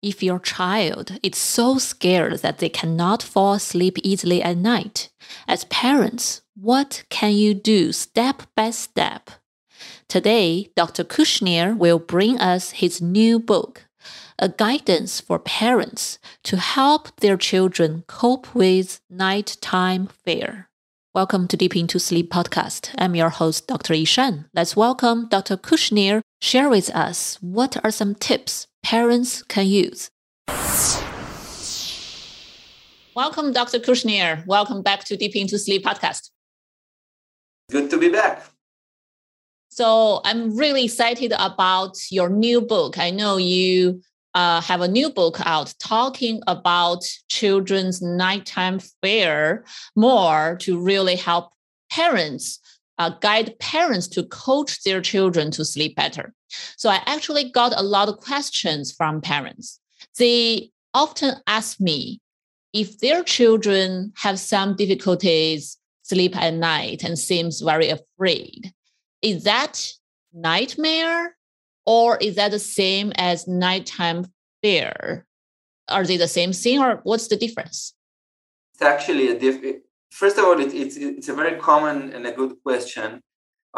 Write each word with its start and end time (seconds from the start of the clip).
If 0.00 0.22
your 0.22 0.38
child 0.38 1.18
is 1.24 1.36
so 1.36 1.78
scared 1.78 2.38
that 2.38 2.58
they 2.58 2.68
cannot 2.68 3.20
fall 3.20 3.54
asleep 3.54 3.98
easily 4.04 4.40
at 4.40 4.56
night, 4.56 5.10
as 5.48 5.64
parents, 5.64 6.42
what 6.54 7.02
can 7.10 7.32
you 7.32 7.52
do 7.52 7.90
step 7.90 8.42
by 8.54 8.70
step? 8.70 9.28
Today, 10.08 10.70
Dr. 10.76 11.02
Kushnir 11.02 11.76
will 11.76 11.98
bring 11.98 12.38
us 12.38 12.70
his 12.70 13.02
new 13.02 13.40
book, 13.40 13.86
A 14.38 14.48
Guidance 14.48 15.20
for 15.20 15.40
Parents 15.40 16.20
to 16.44 16.58
help 16.58 17.16
their 17.16 17.36
children 17.36 18.04
cope 18.06 18.54
with 18.54 19.00
nighttime 19.10 20.06
fear. 20.06 20.68
Welcome 21.12 21.48
to 21.48 21.56
Deep 21.56 21.74
Into 21.74 21.98
Sleep 21.98 22.30
podcast. 22.30 22.94
I'm 22.98 23.16
your 23.16 23.30
host, 23.30 23.66
Dr. 23.66 23.94
Yishan. 23.94 24.44
Let's 24.54 24.76
welcome 24.76 25.26
Dr. 25.28 25.56
Kushnir. 25.56 26.20
Share 26.40 26.68
with 26.68 26.88
us 26.90 27.36
what 27.40 27.76
are 27.82 27.90
some 27.90 28.14
tips 28.14 28.67
parents 28.82 29.42
can 29.42 29.66
use. 29.66 30.10
Welcome, 33.14 33.52
Dr. 33.52 33.78
Kushnir. 33.80 34.46
Welcome 34.46 34.82
back 34.82 35.04
to 35.04 35.16
Deep 35.16 35.34
Into 35.34 35.58
Sleep 35.58 35.84
podcast. 35.84 36.30
Good 37.70 37.90
to 37.90 37.98
be 37.98 38.08
back. 38.08 38.44
So, 39.70 40.20
I'm 40.24 40.56
really 40.56 40.84
excited 40.84 41.32
about 41.38 41.96
your 42.10 42.28
new 42.28 42.60
book. 42.60 42.98
I 42.98 43.10
know 43.10 43.36
you 43.36 44.00
uh, 44.34 44.60
have 44.60 44.80
a 44.80 44.88
new 44.88 45.10
book 45.10 45.38
out 45.44 45.74
talking 45.80 46.40
about 46.46 47.02
children's 47.28 48.00
nighttime 48.00 48.78
fear 49.02 49.64
more 49.96 50.56
to 50.60 50.78
really 50.80 51.16
help 51.16 51.52
parents 51.90 52.60
uh, 52.98 53.10
guide 53.20 53.58
parents 53.58 54.08
to 54.08 54.24
coach 54.24 54.82
their 54.82 55.00
children 55.00 55.50
to 55.52 55.64
sleep 55.64 55.96
better. 55.96 56.34
So 56.76 56.88
I 56.88 57.02
actually 57.06 57.50
got 57.50 57.72
a 57.76 57.82
lot 57.82 58.08
of 58.08 58.20
questions 58.20 58.92
from 58.92 59.20
parents. 59.20 59.80
They 60.18 60.70
often 60.94 61.34
ask 61.46 61.80
me 61.80 62.20
if 62.72 62.98
their 62.98 63.22
children 63.22 64.12
have 64.16 64.38
some 64.38 64.76
difficulties 64.76 65.76
sleep 66.02 66.36
at 66.36 66.54
night 66.54 67.04
and 67.04 67.18
seems 67.18 67.60
very 67.60 67.88
afraid. 67.90 68.72
Is 69.22 69.44
that 69.44 69.84
nightmare 70.32 71.36
or 71.86 72.16
is 72.18 72.36
that 72.36 72.50
the 72.50 72.58
same 72.58 73.12
as 73.16 73.46
nighttime 73.46 74.26
fear? 74.62 75.26
Are 75.88 76.04
they 76.04 76.16
the 76.16 76.28
same 76.28 76.52
thing 76.52 76.78
or 76.78 77.00
what's 77.04 77.28
the 77.28 77.36
difference? 77.36 77.94
It's 78.74 78.82
actually 78.82 79.28
a 79.28 79.38
diff- 79.38 79.82
first 80.10 80.38
of 80.38 80.44
all, 80.44 80.58
it, 80.60 80.72
it's 80.74 80.96
it's 80.96 81.28
a 81.28 81.34
very 81.34 81.58
common 81.58 82.12
and 82.12 82.26
a 82.26 82.32
good 82.32 82.56
question. 82.62 83.20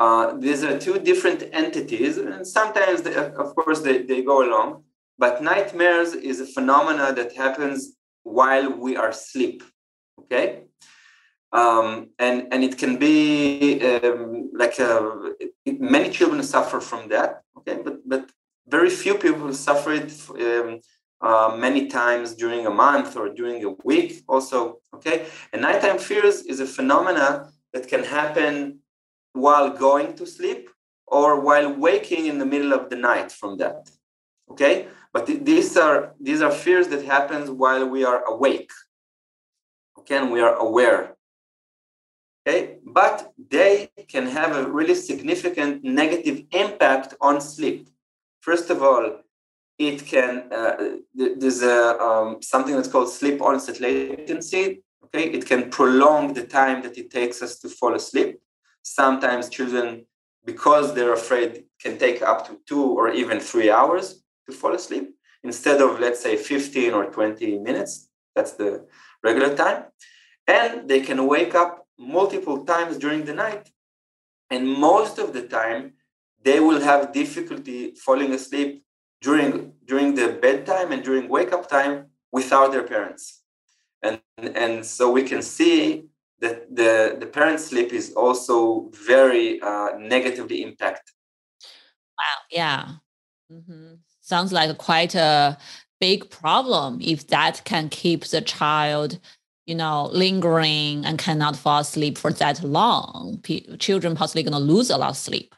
Uh, 0.01 0.35
these 0.39 0.65
are 0.65 0.79
two 0.79 0.99
different 0.99 1.45
entities, 1.53 2.17
and 2.17 2.47
sometimes, 2.47 3.03
they, 3.03 3.15
of 3.15 3.55
course, 3.55 3.81
they, 3.83 3.99
they 4.03 4.23
go 4.23 4.43
along. 4.43 4.83
But 5.19 5.43
nightmares 5.43 6.15
is 6.15 6.41
a 6.41 6.47
phenomena 6.47 7.13
that 7.13 7.37
happens 7.37 7.97
while 8.23 8.73
we 8.73 8.97
are 8.97 9.11
asleep. 9.11 9.63
Okay, 10.21 10.63
um, 11.53 12.09
and 12.19 12.49
and 12.51 12.65
it 12.65 12.79
can 12.79 12.97
be 12.97 13.81
um, 13.83 14.51
like 14.55 14.79
a, 14.79 14.91
uh, 15.01 15.31
it, 15.67 15.81
many 15.81 16.09
children 16.09 16.43
suffer 16.43 16.81
from 16.81 17.11
that. 17.11 17.43
Okay, 17.59 17.77
but 17.85 17.97
but 18.09 18.31
very 18.67 18.89
few 18.89 19.15
people 19.19 19.53
suffer 19.53 19.93
it 19.93 20.11
um, 20.31 20.81
uh, 21.21 21.55
many 21.59 21.89
times 21.89 22.35
during 22.35 22.67
a 22.67 22.71
month 22.71 23.17
or 23.17 23.29
during 23.29 23.63
a 23.65 23.71
week 23.85 24.23
also 24.29 24.79
okay 24.95 25.27
and 25.53 25.61
nighttime 25.63 25.99
fears 25.99 26.43
is 26.43 26.61
a 26.61 26.67
phenomena 26.67 27.51
that 27.73 27.89
can 27.89 28.05
happen 28.05 28.80
while 29.33 29.71
going 29.71 30.15
to 30.15 30.27
sleep 30.27 30.71
or 31.07 31.41
while 31.41 31.73
waking 31.73 32.27
in 32.27 32.39
the 32.39 32.47
middle 32.47 32.73
of 32.73 32.91
the 32.91 32.97
night 32.97 33.31
from 33.33 33.57
that 33.59 33.91
okay? 34.51 34.89
But 35.13 35.27
th- 35.27 35.43
these 35.43 35.77
are 35.77 36.15
these 36.21 36.43
are 36.43 36.51
fears 36.51 36.89
that 36.89 37.05
happens 37.05 37.51
while 37.51 37.87
we 37.87 38.05
are 38.05 38.25
awake 38.25 38.71
okay? 39.99 40.19
And 40.19 40.31
we 40.31 40.41
are 40.41 40.55
aware 40.55 41.17
okay? 42.47 42.79
But 42.85 43.33
they 43.51 43.91
can 44.09 44.27
have 44.27 44.57
a 44.57 44.69
really 44.69 44.95
significant 44.95 45.85
negative 45.85 46.45
impact 46.53 47.15
on 47.21 47.41
sleep. 47.41 47.89
First 48.41 48.71
of 48.71 48.83
all 48.83 49.21
it 49.79 50.05
can 50.07 50.53
uh, 50.53 50.77
there's 51.15 51.63
a 51.63 51.99
um, 51.99 52.43
something 52.43 52.75
that's 52.75 52.89
called 52.89 53.11
sleep 53.11 53.41
onset 53.41 53.81
latency 53.81 54.83
okay? 55.05 55.25
It 55.31 55.47
can 55.47 55.71
prolong 55.71 56.35
the 56.35 56.45
time 56.45 56.83
that 56.83 56.99
it 56.99 57.11
takes 57.11 57.43
us 57.43 57.59
to 57.61 57.69
fall 57.69 57.95
asleep 57.95 58.41
sometimes 58.83 59.49
children 59.49 60.07
because 60.45 60.95
they're 60.95 61.13
afraid 61.13 61.65
can 61.81 61.99
take 61.99 62.23
up 62.23 62.47
to 62.47 62.59
two 62.67 62.85
or 62.99 63.11
even 63.11 63.41
three 63.41 63.71
hours 63.71 64.23
to 64.47 64.53
fall 64.53 64.75
asleep 64.75 65.15
instead 65.43 65.81
of 65.81 66.01
let's 66.01 66.23
say 66.23 66.37
15 66.37 66.93
or 66.93 67.07
20 67.07 67.59
minutes. 67.59 68.09
That's 68.35 68.53
the 68.53 68.87
regular 69.23 69.55
time. 69.55 69.85
And 70.47 70.89
they 70.89 71.01
can 71.01 71.27
wake 71.27 71.55
up 71.55 71.87
multiple 71.99 72.65
times 72.65 72.97
during 72.97 73.25
the 73.25 73.35
night. 73.35 73.71
And 74.51 74.69
most 74.69 75.19
of 75.19 75.33
the 75.33 75.43
time 75.43 75.95
they 76.43 76.59
will 76.61 76.81
have 76.81 77.13
difficulty 77.13 77.95
falling 77.95 78.33
asleep 78.33 78.83
during 79.21 79.73
during 79.85 80.15
the 80.15 80.39
bedtime 80.41 80.93
and 80.93 81.03
during 81.03 81.29
wake 81.29 81.53
up 81.53 81.69
time 81.69 82.07
without 82.33 82.73
their 82.73 82.85
parents. 82.85 83.43
And 84.03 84.21
and 84.39 84.85
so 84.85 85.11
we 85.11 85.23
can 85.23 85.43
see 85.43 86.10
that 86.41 86.75
the 86.75 87.17
the 87.19 87.27
parent 87.27 87.61
sleep 87.61 87.93
is 87.93 88.13
also 88.15 88.91
very 89.07 89.61
uh, 89.63 89.91
negatively 89.99 90.63
impacted 90.63 91.15
wow 92.19 92.39
yeah 92.51 92.89
mm-hmm. 93.53 93.95
sounds 94.21 94.53
like 94.53 94.77
quite 94.79 95.15
a 95.15 95.57
big 96.01 96.29
problem 96.31 96.99
if 97.01 97.27
that 97.29 97.63
can 97.65 97.89
keep 97.89 98.25
the 98.27 98.41
child 98.41 99.19
you 99.67 99.75
know 99.75 100.09
lingering 100.13 101.05
and 101.05 101.19
cannot 101.19 101.57
fall 101.57 101.81
asleep 101.81 102.17
for 102.17 102.33
that 102.33 102.63
long 102.63 103.39
P- 103.43 103.77
children 103.77 104.17
possibly 104.17 104.43
going 104.43 104.53
to 104.53 104.59
lose 104.59 104.91
a 104.91 104.97
lot 104.97 105.11
of 105.11 105.17
sleep 105.17 105.55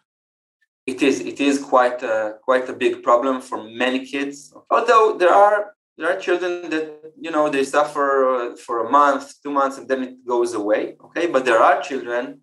it 0.86 1.02
is 1.02 1.20
it 1.20 1.40
is 1.40 1.62
quite 1.62 2.02
a 2.02 2.38
quite 2.42 2.68
a 2.68 2.72
big 2.72 3.02
problem 3.02 3.40
for 3.40 3.62
many 3.62 4.04
kids. 4.04 4.52
Although 4.70 5.16
there 5.18 5.32
are 5.32 5.74
there 5.96 6.10
are 6.10 6.18
children 6.18 6.70
that 6.70 6.86
you 7.24 7.30
know 7.30 7.48
they 7.48 7.64
suffer 7.64 8.08
uh, 8.34 8.56
for 8.56 8.86
a 8.86 8.90
month, 8.90 9.34
two 9.42 9.50
months, 9.50 9.78
and 9.78 9.88
then 9.88 10.02
it 10.02 10.26
goes 10.26 10.54
away. 10.54 10.96
Okay, 11.06 11.26
but 11.26 11.44
there 11.44 11.58
are 11.58 11.82
children 11.82 12.40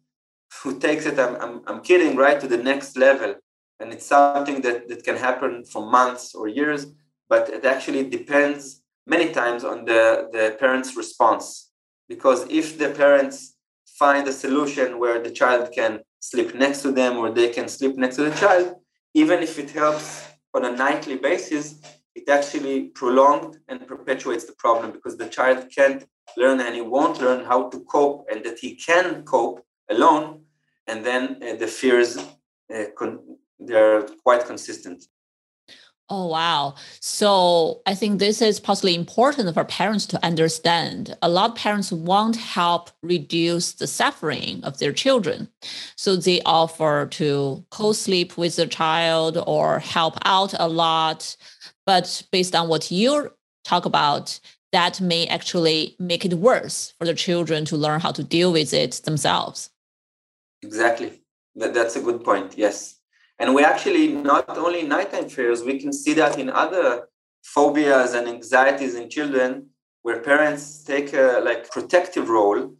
who 0.63 0.79
takes 0.79 1.05
it. 1.05 1.19
I'm 1.19 1.35
I'm, 1.43 1.61
I'm 1.67 1.81
kidding, 1.81 2.15
right, 2.15 2.39
to 2.39 2.47
the 2.47 2.63
next 2.71 2.97
level, 2.97 3.35
and 3.79 3.91
it's 3.93 4.05
something 4.05 4.61
that 4.61 4.87
that 4.89 5.03
can 5.03 5.17
happen 5.17 5.65
for 5.65 5.81
months 5.89 6.35
or 6.35 6.47
years. 6.47 6.87
But 7.27 7.49
it 7.49 7.63
actually 7.65 8.09
depends 8.09 8.81
many 9.05 9.31
times 9.31 9.63
on 9.63 9.85
the 9.85 10.29
the 10.31 10.55
parents' 10.59 10.95
response, 10.95 11.71
because 12.07 12.45
if 12.49 12.77
the 12.77 12.89
parents 12.89 13.55
find 13.97 14.27
a 14.27 14.31
solution 14.31 14.99
where 15.01 15.19
the 15.21 15.31
child 15.31 15.71
can 15.73 15.99
sleep 16.21 16.55
next 16.55 16.81
to 16.83 16.91
them 16.91 17.17
or 17.17 17.29
they 17.31 17.49
can 17.49 17.67
sleep 17.67 17.97
next 17.97 18.15
to 18.15 18.23
the 18.23 18.35
child, 18.35 18.75
even 19.13 19.41
if 19.43 19.59
it 19.59 19.69
helps 19.71 20.25
on 20.53 20.65
a 20.65 20.71
nightly 20.71 21.17
basis, 21.17 21.65
it 22.15 22.27
actually 22.29 22.85
prolonged 23.01 23.57
and 23.67 23.87
perpetuates 23.87 24.45
the 24.45 24.53
problem 24.53 24.91
because 24.91 25.17
the 25.17 25.27
child 25.27 25.67
can't 25.73 26.05
learn 26.37 26.59
and 26.59 26.75
he 26.75 26.81
won't 26.81 27.21
learn 27.21 27.45
how 27.45 27.69
to 27.69 27.79
cope 27.81 28.25
and 28.31 28.43
that 28.43 28.59
he 28.59 28.75
can 28.75 29.23
cope 29.23 29.65
alone. 29.89 30.41
And 30.87 31.05
then 31.05 31.41
uh, 31.41 31.55
the 31.55 31.67
fears, 31.67 32.17
uh, 32.17 32.85
con- 32.97 33.37
they're 33.59 34.03
quite 34.23 34.45
consistent. 34.45 35.05
Oh, 36.11 36.25
wow. 36.25 36.73
So 37.01 37.81
I 37.85 37.93
think 37.93 38.17
this 38.17 38.41
is 38.41 38.59
possibly 38.59 38.95
important 38.95 39.53
for 39.53 39.63
parents 39.63 40.07
to 40.07 40.25
understand. 40.25 41.15
A 41.21 41.29
lot 41.29 41.51
of 41.51 41.55
parents 41.55 41.91
want 41.91 42.35
help 42.35 42.89
reduce 43.03 43.73
the 43.73 43.85
suffering 43.85 44.63
of 44.63 44.79
their 44.79 44.91
children. 44.91 45.49
So 45.95 46.15
they 46.15 46.41
offer 46.47 47.05
to 47.11 47.63
co 47.69 47.93
sleep 47.93 48.37
with 48.39 48.55
the 48.55 48.65
child 48.65 49.37
or 49.45 49.77
help 49.77 50.17
out 50.25 50.55
a 50.59 50.67
lot. 50.67 51.35
But 51.89 52.21
based 52.31 52.53
on 52.53 52.69
what 52.69 52.91
you 52.91 53.31
talk 53.63 53.85
about, 53.85 54.39
that 54.71 55.01
may 55.01 55.25
actually 55.25 55.95
make 55.97 56.23
it 56.23 56.35
worse 56.35 56.93
for 56.99 57.05
the 57.05 57.15
children 57.15 57.65
to 57.65 57.75
learn 57.75 57.99
how 57.99 58.11
to 58.11 58.23
deal 58.23 58.51
with 58.51 58.75
it 58.75 59.01
themselves. 59.05 59.71
Exactly. 60.61 61.23
That, 61.55 61.73
that's 61.73 61.95
a 61.95 62.01
good 62.07 62.23
point. 62.23 62.49
Yes. 62.55 62.99
And 63.39 63.55
we 63.55 63.63
actually 63.63 64.05
not 64.09 64.55
only 64.55 64.83
nighttime 64.83 65.29
fears, 65.29 65.63
we 65.63 65.79
can 65.79 65.91
see 65.91 66.13
that 66.13 66.37
in 66.37 66.51
other 66.51 67.09
phobias 67.41 68.13
and 68.13 68.27
anxieties 68.27 68.93
in 68.93 69.09
children 69.09 69.49
where 70.03 70.19
parents 70.19 70.83
take 70.83 71.11
a 71.13 71.41
like 71.43 71.71
protective 71.71 72.29
role 72.29 72.75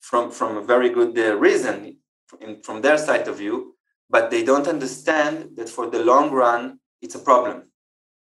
from, 0.00 0.32
from 0.32 0.56
a 0.56 0.64
very 0.72 0.88
good 0.88 1.16
uh, 1.16 1.36
reason 1.36 1.98
in, 2.40 2.60
from 2.64 2.82
their 2.82 2.98
side 2.98 3.28
of 3.28 3.38
view, 3.38 3.76
but 4.14 4.32
they 4.32 4.42
don't 4.42 4.66
understand 4.66 5.50
that 5.54 5.68
for 5.68 5.88
the 5.88 6.02
long 6.02 6.32
run, 6.32 6.80
it's 7.00 7.14
a 7.14 7.20
problem. 7.20 7.70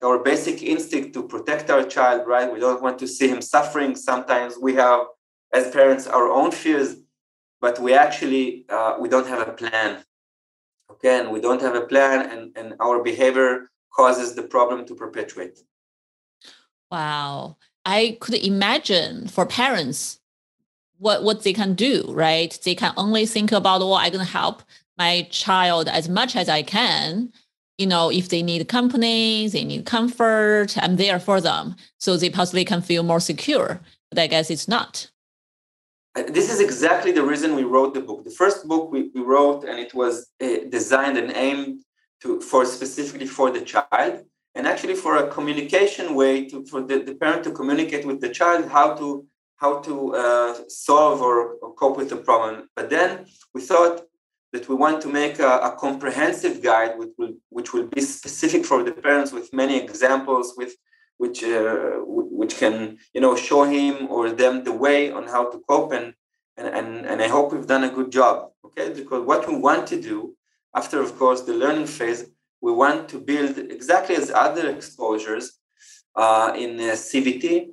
Our 0.01 0.19
basic 0.19 0.63
instinct 0.63 1.13
to 1.13 1.23
protect 1.23 1.69
our 1.69 1.83
child, 1.83 2.25
right? 2.25 2.51
We 2.51 2.59
don't 2.59 2.81
want 2.81 2.99
to 2.99 3.07
see 3.07 3.27
him 3.27 3.41
suffering. 3.41 3.95
Sometimes 3.95 4.55
we 4.57 4.73
have, 4.75 5.01
as 5.53 5.71
parents, 5.71 6.07
our 6.07 6.29
own 6.29 6.51
fears, 6.51 6.95
but 7.59 7.79
we 7.79 7.93
actually 7.93 8.65
uh, 8.69 8.95
we 8.99 9.09
don't 9.09 9.27
have 9.27 9.45
a 9.47 9.51
plan. 9.51 10.03
Okay, 10.91 11.19
and 11.19 11.31
we 11.31 11.41
don't 11.41 11.61
have 11.61 11.75
a 11.75 11.81
plan, 11.81 12.29
and, 12.31 12.57
and 12.57 12.75
our 12.79 13.03
behavior 13.03 13.69
causes 13.93 14.35
the 14.35 14.43
problem 14.43 14.85
to 14.85 14.95
perpetuate. 14.95 15.59
Wow. 16.89 17.57
I 17.85 18.17
could 18.19 18.35
imagine 18.35 19.27
for 19.27 19.45
parents 19.45 20.19
what 20.97 21.23
what 21.23 21.43
they 21.43 21.53
can 21.53 21.73
do, 21.73 22.05
right? 22.09 22.57
They 22.63 22.75
can 22.75 22.93
only 22.97 23.25
think 23.25 23.51
about, 23.51 23.79
well, 23.81 23.95
I'm 23.95 24.11
gonna 24.11 24.25
help 24.25 24.63
my 24.97 25.27
child 25.29 25.87
as 25.87 26.09
much 26.09 26.35
as 26.35 26.49
I 26.49 26.61
can. 26.61 27.31
You 27.79 27.87
know, 27.87 28.11
if 28.11 28.27
they 28.27 28.43
need 28.43 28.67
company, 28.67 29.47
they 29.47 29.63
need 29.63 29.85
comfort, 29.85 30.77
I'm 30.77 30.97
there 30.97 31.19
for 31.19 31.39
them. 31.39 31.75
So 31.97 32.17
they 32.17 32.29
possibly 32.29 32.65
can 32.65 32.81
feel 32.81 33.03
more 33.03 33.21
secure. 33.21 33.79
But 34.09 34.19
I 34.19 34.27
guess 34.27 34.49
it's 34.49 34.67
not. 34.67 35.09
This 36.27 36.51
is 36.53 36.59
exactly 36.59 37.11
the 37.13 37.23
reason 37.23 37.55
we 37.55 37.63
wrote 37.63 37.93
the 37.93 38.01
book. 38.01 38.25
The 38.25 38.37
first 38.41 38.67
book 38.67 38.91
we, 38.91 39.09
we 39.15 39.21
wrote, 39.21 39.63
and 39.63 39.79
it 39.79 39.93
was 39.93 40.27
uh, 40.41 40.47
designed 40.69 41.17
and 41.17 41.31
aimed 41.35 41.83
to 42.21 42.41
for 42.41 42.65
specifically 42.65 43.25
for 43.25 43.49
the 43.51 43.61
child 43.61 44.25
and 44.55 44.67
actually 44.67 44.95
for 44.95 45.17
a 45.17 45.27
communication 45.29 46.15
way 46.15 46.45
to 46.49 46.65
for 46.65 46.81
the, 46.81 46.99
the 46.99 47.15
parent 47.15 47.43
to 47.45 47.51
communicate 47.51 48.05
with 48.05 48.19
the 48.19 48.29
child 48.29 48.67
how 48.67 48.93
to 48.95 49.25
how 49.57 49.79
to 49.79 50.15
uh, 50.15 50.53
solve 50.67 51.21
or, 51.21 51.55
or, 51.61 51.73
cope 51.75 51.97
with 51.97 52.09
the 52.09 52.17
problem 52.17 52.69
but 52.75 52.89
then 52.89 53.25
we 53.53 53.61
thought 53.61 54.01
that 54.53 54.67
we 54.67 54.75
want 54.75 55.01
to 55.01 55.07
make 55.07 55.39
a, 55.39 55.59
a, 55.69 55.75
comprehensive 55.85 56.61
guide 56.63 56.97
which 56.97 57.13
will 57.17 57.33
which 57.49 57.73
will 57.73 57.87
be 57.95 58.01
specific 58.01 58.65
for 58.65 58.83
the 58.83 58.91
parents 58.91 59.31
with 59.31 59.53
many 59.53 59.77
examples 59.77 60.53
with 60.57 60.73
which 61.17 61.43
uh, 61.43 61.97
which 62.39 62.57
can 62.57 62.97
you 63.13 63.21
know 63.21 63.35
show 63.35 63.63
him 63.63 64.07
or 64.09 64.31
them 64.31 64.63
the 64.63 64.77
way 64.85 65.11
on 65.11 65.27
how 65.27 65.43
to 65.51 65.57
cope 65.69 65.91
and 65.91 66.13
and, 66.57 67.05
and 67.05 67.21
I 67.21 67.29
hope 67.29 67.53
we've 67.53 67.73
done 67.75 67.85
a 67.85 67.95
good 67.97 68.11
job 68.11 68.49
okay 68.65 68.87
because 68.99 69.21
what 69.25 69.47
we 69.47 69.55
want 69.55 69.87
to 69.87 70.01
do 70.01 70.35
after, 70.75 71.01
of 71.01 71.17
course, 71.17 71.41
the 71.41 71.53
learning 71.53 71.87
phase, 71.87 72.25
we 72.61 72.71
want 72.71 73.09
to 73.09 73.19
build 73.19 73.57
exactly 73.57 74.15
as 74.15 74.29
other 74.29 74.69
exposures 74.69 75.59
uh, 76.15 76.53
in 76.55 76.79
uh, 76.79 76.93
CBT. 76.93 77.69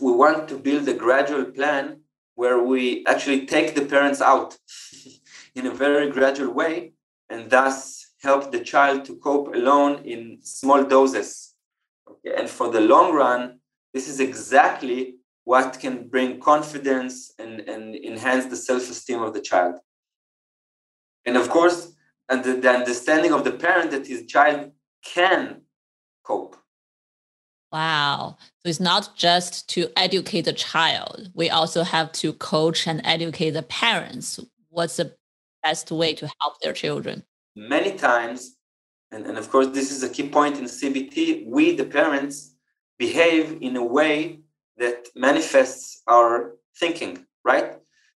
We 0.00 0.12
want 0.12 0.48
to 0.48 0.58
build 0.58 0.88
a 0.88 0.94
gradual 0.94 1.44
plan 1.44 2.00
where 2.34 2.58
we 2.62 3.04
actually 3.06 3.46
take 3.46 3.74
the 3.74 3.84
parents 3.84 4.20
out 4.20 4.56
in 5.54 5.66
a 5.66 5.74
very 5.74 6.10
gradual 6.10 6.52
way 6.52 6.92
and 7.30 7.50
thus 7.50 8.12
help 8.22 8.50
the 8.50 8.60
child 8.60 9.04
to 9.04 9.16
cope 9.16 9.54
alone 9.54 10.02
in 10.04 10.38
small 10.42 10.84
doses. 10.84 11.54
Okay? 12.08 12.34
And 12.36 12.48
for 12.48 12.70
the 12.70 12.80
long 12.80 13.12
run, 13.12 13.60
this 13.92 14.08
is 14.08 14.20
exactly 14.20 15.16
what 15.44 15.78
can 15.78 16.08
bring 16.08 16.40
confidence 16.40 17.32
and, 17.38 17.60
and 17.60 17.94
enhance 17.94 18.46
the 18.46 18.56
self 18.56 18.90
esteem 18.90 19.22
of 19.22 19.34
the 19.34 19.40
child. 19.40 19.76
And 21.26 21.36
of 21.36 21.48
course, 21.48 21.92
and 22.28 22.42
the, 22.42 22.54
the 22.54 22.70
understanding 22.70 23.32
of 23.32 23.44
the 23.44 23.52
parent 23.52 23.90
that 23.90 24.06
his 24.06 24.26
child 24.26 24.72
can 25.04 25.62
cope. 26.24 26.56
Wow. 27.70 28.36
So 28.60 28.68
it's 28.68 28.80
not 28.80 29.16
just 29.16 29.68
to 29.70 29.88
educate 29.96 30.42
the 30.42 30.52
child. 30.52 31.30
We 31.34 31.50
also 31.50 31.82
have 31.82 32.12
to 32.12 32.32
coach 32.32 32.86
and 32.86 33.00
educate 33.04 33.50
the 33.50 33.62
parents. 33.62 34.40
What's 34.70 34.96
the 34.96 35.14
best 35.64 35.90
way 35.90 36.14
to 36.14 36.28
help 36.40 36.60
their 36.60 36.72
children? 36.72 37.24
Many 37.56 37.92
times, 37.96 38.56
and, 39.10 39.26
and 39.26 39.36
of 39.38 39.50
course, 39.50 39.68
this 39.68 39.90
is 39.90 40.02
a 40.02 40.08
key 40.08 40.28
point 40.28 40.58
in 40.58 40.64
CBT, 40.64 41.46
we, 41.46 41.74
the 41.74 41.84
parents, 41.84 42.54
behave 42.98 43.58
in 43.60 43.76
a 43.76 43.84
way 43.84 44.40
that 44.76 45.08
manifests 45.14 46.02
our 46.06 46.54
thinking, 46.78 47.26
right? 47.44 47.68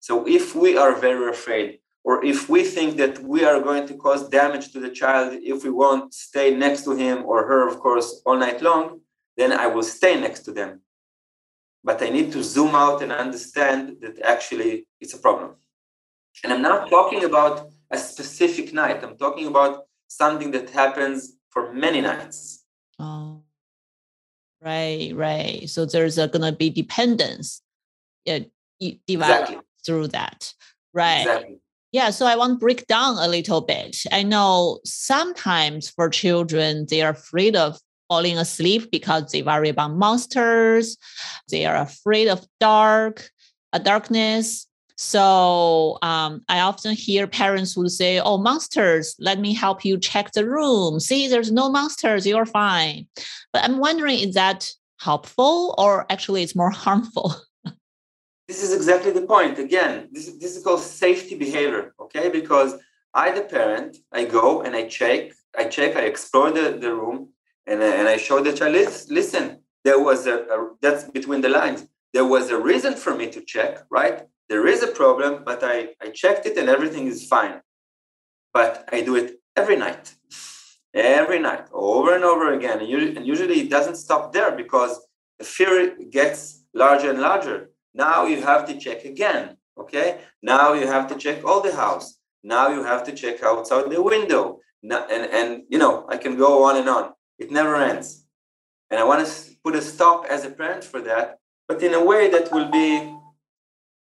So 0.01 0.27
if 0.27 0.55
we 0.55 0.77
are 0.77 0.95
very 0.95 1.31
afraid, 1.31 1.79
or 2.05 2.25
if 2.25 2.49
we 2.49 2.63
think 2.63 2.97
that 2.99 3.19
we 3.19 3.45
are 3.45 3.61
going 3.61 3.87
to 3.89 3.95
cause 3.95 4.29
damage 4.29 4.73
to 4.73 4.79
the 4.79 4.91
child 4.91 5.29
if 5.43 5.65
we 5.65 5.71
won't 5.71 6.15
stay 6.15 6.55
next 6.55 6.83
to 6.85 6.93
him 6.95 7.25
or 7.27 7.47
her, 7.47 7.67
of 7.67 7.81
course, 7.81 8.23
all 8.25 8.37
night 8.37 8.63
long, 8.63 9.01
then 9.37 9.53
I 9.53 9.67
will 9.67 9.83
stay 9.83 10.19
next 10.19 10.41
to 10.45 10.53
them. 10.53 10.83
But 11.83 12.03
I 12.03 12.09
need 12.11 12.31
to 12.33 12.43
zoom 12.43 12.75
out 12.75 13.03
and 13.03 13.11
understand 13.13 13.97
that 14.03 14.21
actually 14.23 14.87
it's 15.01 15.15
a 15.15 15.19
problem. 15.19 15.57
And 16.43 16.53
I'm 16.53 16.63
not 16.63 16.91
talking 16.91 17.25
about 17.25 17.71
a 17.91 17.99
specific 17.99 18.73
night, 18.73 19.03
I'm 19.03 19.17
talking 19.17 19.47
about 19.47 19.85
something 20.09 20.51
that 20.53 20.71
happens 20.71 21.37
for 21.51 21.73
many 21.73 22.01
nights. 22.01 22.65
Oh, 22.99 23.43
right, 24.63 25.13
right. 25.15 25.69
So 25.69 25.87
there's 25.87 26.17
going 26.17 26.41
to 26.41 26.53
be 26.53 26.71
dependence 26.71 27.63
yeah, 28.25 28.41
developed 29.07 29.51
exactly. 29.51 29.59
through 29.85 30.09
that. 30.09 30.53
Right. 30.93 31.21
Exactly. 31.21 31.61
Yeah, 31.93 32.11
so 32.11 32.27
I 32.27 32.37
want 32.37 32.55
to 32.55 32.59
break 32.59 32.87
down 32.89 33.17
a 33.17 33.29
little 33.29 33.61
bit. 33.61 33.97
I 34.13 34.23
know 34.23 34.81
sometimes 34.85 35.89
for 35.89 36.11
children, 36.11 36.87
they 36.91 37.01
are 37.01 37.13
afraid 37.13 37.57
of 37.57 37.79
falling 38.09 38.39
asleep 38.39 38.91
because 38.91 39.33
they 39.33 39.43
worry 39.43 39.69
about 39.69 39.95
monsters. 39.95 40.97
They 41.51 41.65
are 41.65 41.77
afraid 41.77 42.29
of 42.29 42.47
dark, 42.61 43.31
a 43.73 43.77
uh, 43.77 43.79
darkness. 43.79 44.67
So 44.97 45.99
um, 46.03 46.43
I 46.49 46.61
often 46.61 46.95
hear 46.95 47.27
parents 47.27 47.77
would 47.77 47.91
say, 47.91 48.19
"Oh, 48.19 48.39
monsters! 48.39 49.15
Let 49.19 49.39
me 49.39 49.53
help 49.55 49.85
you 49.85 49.99
check 49.99 50.33
the 50.33 50.49
room. 50.49 51.01
See, 51.01 51.29
there's 51.29 51.53
no 51.53 51.71
monsters. 51.71 52.27
You're 52.27 52.47
fine." 52.47 53.07
But 53.53 53.65
I'm 53.65 53.79
wondering, 53.79 54.21
is 54.21 54.35
that 54.35 54.71
helpful 55.01 55.75
or 55.79 56.07
actually 56.11 56.43
it's 56.43 56.57
more 56.57 56.71
harmful? 56.85 57.35
this 58.49 58.63
is 58.63 58.73
exactly 58.73 59.13
the 59.13 59.23
point. 59.23 59.59
Again, 59.59 60.09
this, 60.13 60.27
this 60.39 60.57
is 60.57 60.63
called 60.63 60.81
safety 60.81 61.37
behavior, 61.37 61.95
okay? 62.01 62.29
Because 62.29 62.75
I, 63.13 63.33
the 63.33 63.43
parent, 63.43 63.97
I 64.13 64.25
go 64.25 64.63
and 64.63 64.77
I 64.77 64.87
check, 64.89 65.33
I 65.57 65.65
check, 65.65 65.97
I 65.97 66.03
explore 66.03 66.51
the, 66.51 66.77
the 66.79 66.95
room, 66.95 67.31
and, 67.67 67.83
and 67.83 68.07
I 68.07 68.17
show 68.19 68.41
the 68.41 68.53
child, 68.53 68.75
listen, 68.75 69.61
there 69.85 69.99
was 69.99 70.27
a, 70.27 70.37
a, 70.55 70.71
that's 70.81 71.05
between 71.05 71.41
the 71.41 71.49
lines. 71.49 71.87
There 72.13 72.25
was 72.25 72.51
a 72.51 72.59
reason 72.59 72.95
for 72.95 73.15
me 73.15 73.31
to 73.31 73.41
check, 73.41 73.85
right? 73.91 74.23
There 74.49 74.67
is 74.67 74.83
a 74.83 74.89
problem, 74.89 75.43
but 75.45 75.63
I, 75.63 75.89
I 76.01 76.11
checked 76.11 76.47
it 76.47 76.57
and 76.57 76.69
everything 76.69 77.07
is 77.07 77.27
fine. 77.27 77.61
But 78.53 78.89
I 78.93 79.03
do 79.03 79.17
it 79.17 79.41
every 79.57 79.77
night, 79.77 80.15
every 80.95 81.39
night, 81.39 81.67
over 81.73 82.15
and 82.15 82.25
over 82.25 82.53
again. 82.53 82.81
And 82.81 83.27
usually 83.27 83.61
it 83.61 83.71
doesn't 83.71 83.97
stop 83.97 84.33
there 84.33 84.53
because 84.53 85.01
the 85.39 85.45
fear 85.45 85.97
gets 86.11 86.65
larger 86.73 87.11
and 87.11 87.21
larger 87.21 87.71
now 87.97 88.27
you 88.27 88.43
have 88.43 88.67
to 88.67 88.79
check 88.79 89.05
again. 89.05 89.57
Okay. 89.79 90.19
Now 90.43 90.75
you 90.75 90.87
have 90.87 91.09
to 91.09 91.17
check 91.17 91.45
all 91.45 91.63
the 91.63 91.75
house. 91.75 92.19
Now 92.45 92.69
you 92.69 92.85
have 92.85 93.03
to 93.05 93.13
check 93.13 93.43
outside 93.43 93.91
the 93.91 94.03
window. 94.03 94.61
And, 94.83 94.93
and 94.93 95.63
you 95.69 95.79
know, 95.79 96.07
I 96.09 96.19
can 96.19 96.37
go 96.37 96.65
on 96.65 96.77
and 96.77 96.89
on. 96.89 97.13
It 97.39 97.51
never 97.51 97.75
ends. 97.75 98.25
And 98.91 99.01
I 99.01 99.05
want 99.05 99.27
to 99.27 99.33
put 99.65 99.75
a 99.75 99.83
stop 99.83 100.27
as 100.27 100.45
a 100.45 100.51
parent 100.51 100.85
for 100.85 101.01
that, 101.01 101.39
but 101.67 101.83
in 101.83 101.93
a 101.95 102.05
way 102.05 102.31
that 102.31 102.53
will 102.53 102.71
be 102.71 103.13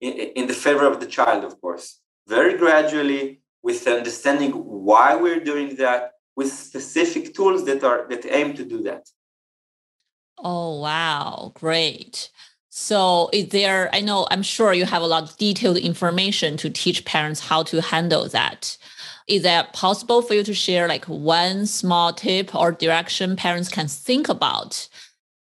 in, 0.04 0.46
the 0.46 0.54
favor 0.54 0.86
of 0.86 1.00
the 1.00 1.06
child, 1.06 1.44
of 1.44 1.60
course. 1.60 2.00
Very 2.26 2.56
gradually, 2.56 3.40
with 3.62 3.86
understanding 3.86 4.52
why 4.52 5.16
we're 5.16 5.40
doing 5.40 5.76
that, 5.76 6.12
with 6.36 6.52
specific 6.52 7.34
tools 7.34 7.64
that 7.64 7.82
are 7.84 8.06
that 8.08 8.24
aim 8.26 8.54
to 8.54 8.64
do 8.64 8.82
that. 8.82 9.08
Oh 10.38 10.80
wow, 10.80 11.52
great. 11.54 12.30
So 12.76 13.30
is 13.32 13.50
there, 13.50 13.88
I 13.92 14.00
know, 14.00 14.26
I'm 14.32 14.42
sure 14.42 14.72
you 14.72 14.84
have 14.84 15.00
a 15.00 15.06
lot 15.06 15.22
of 15.22 15.36
detailed 15.36 15.76
information 15.76 16.56
to 16.56 16.68
teach 16.68 17.04
parents 17.04 17.38
how 17.38 17.62
to 17.62 17.80
handle 17.80 18.28
that. 18.30 18.76
Is 19.28 19.42
that 19.42 19.72
possible 19.72 20.22
for 20.22 20.34
you 20.34 20.42
to 20.42 20.52
share 20.52 20.88
like 20.88 21.04
one 21.04 21.66
small 21.66 22.12
tip 22.12 22.52
or 22.52 22.72
direction 22.72 23.36
parents 23.36 23.68
can 23.68 23.86
think 23.86 24.28
about, 24.28 24.88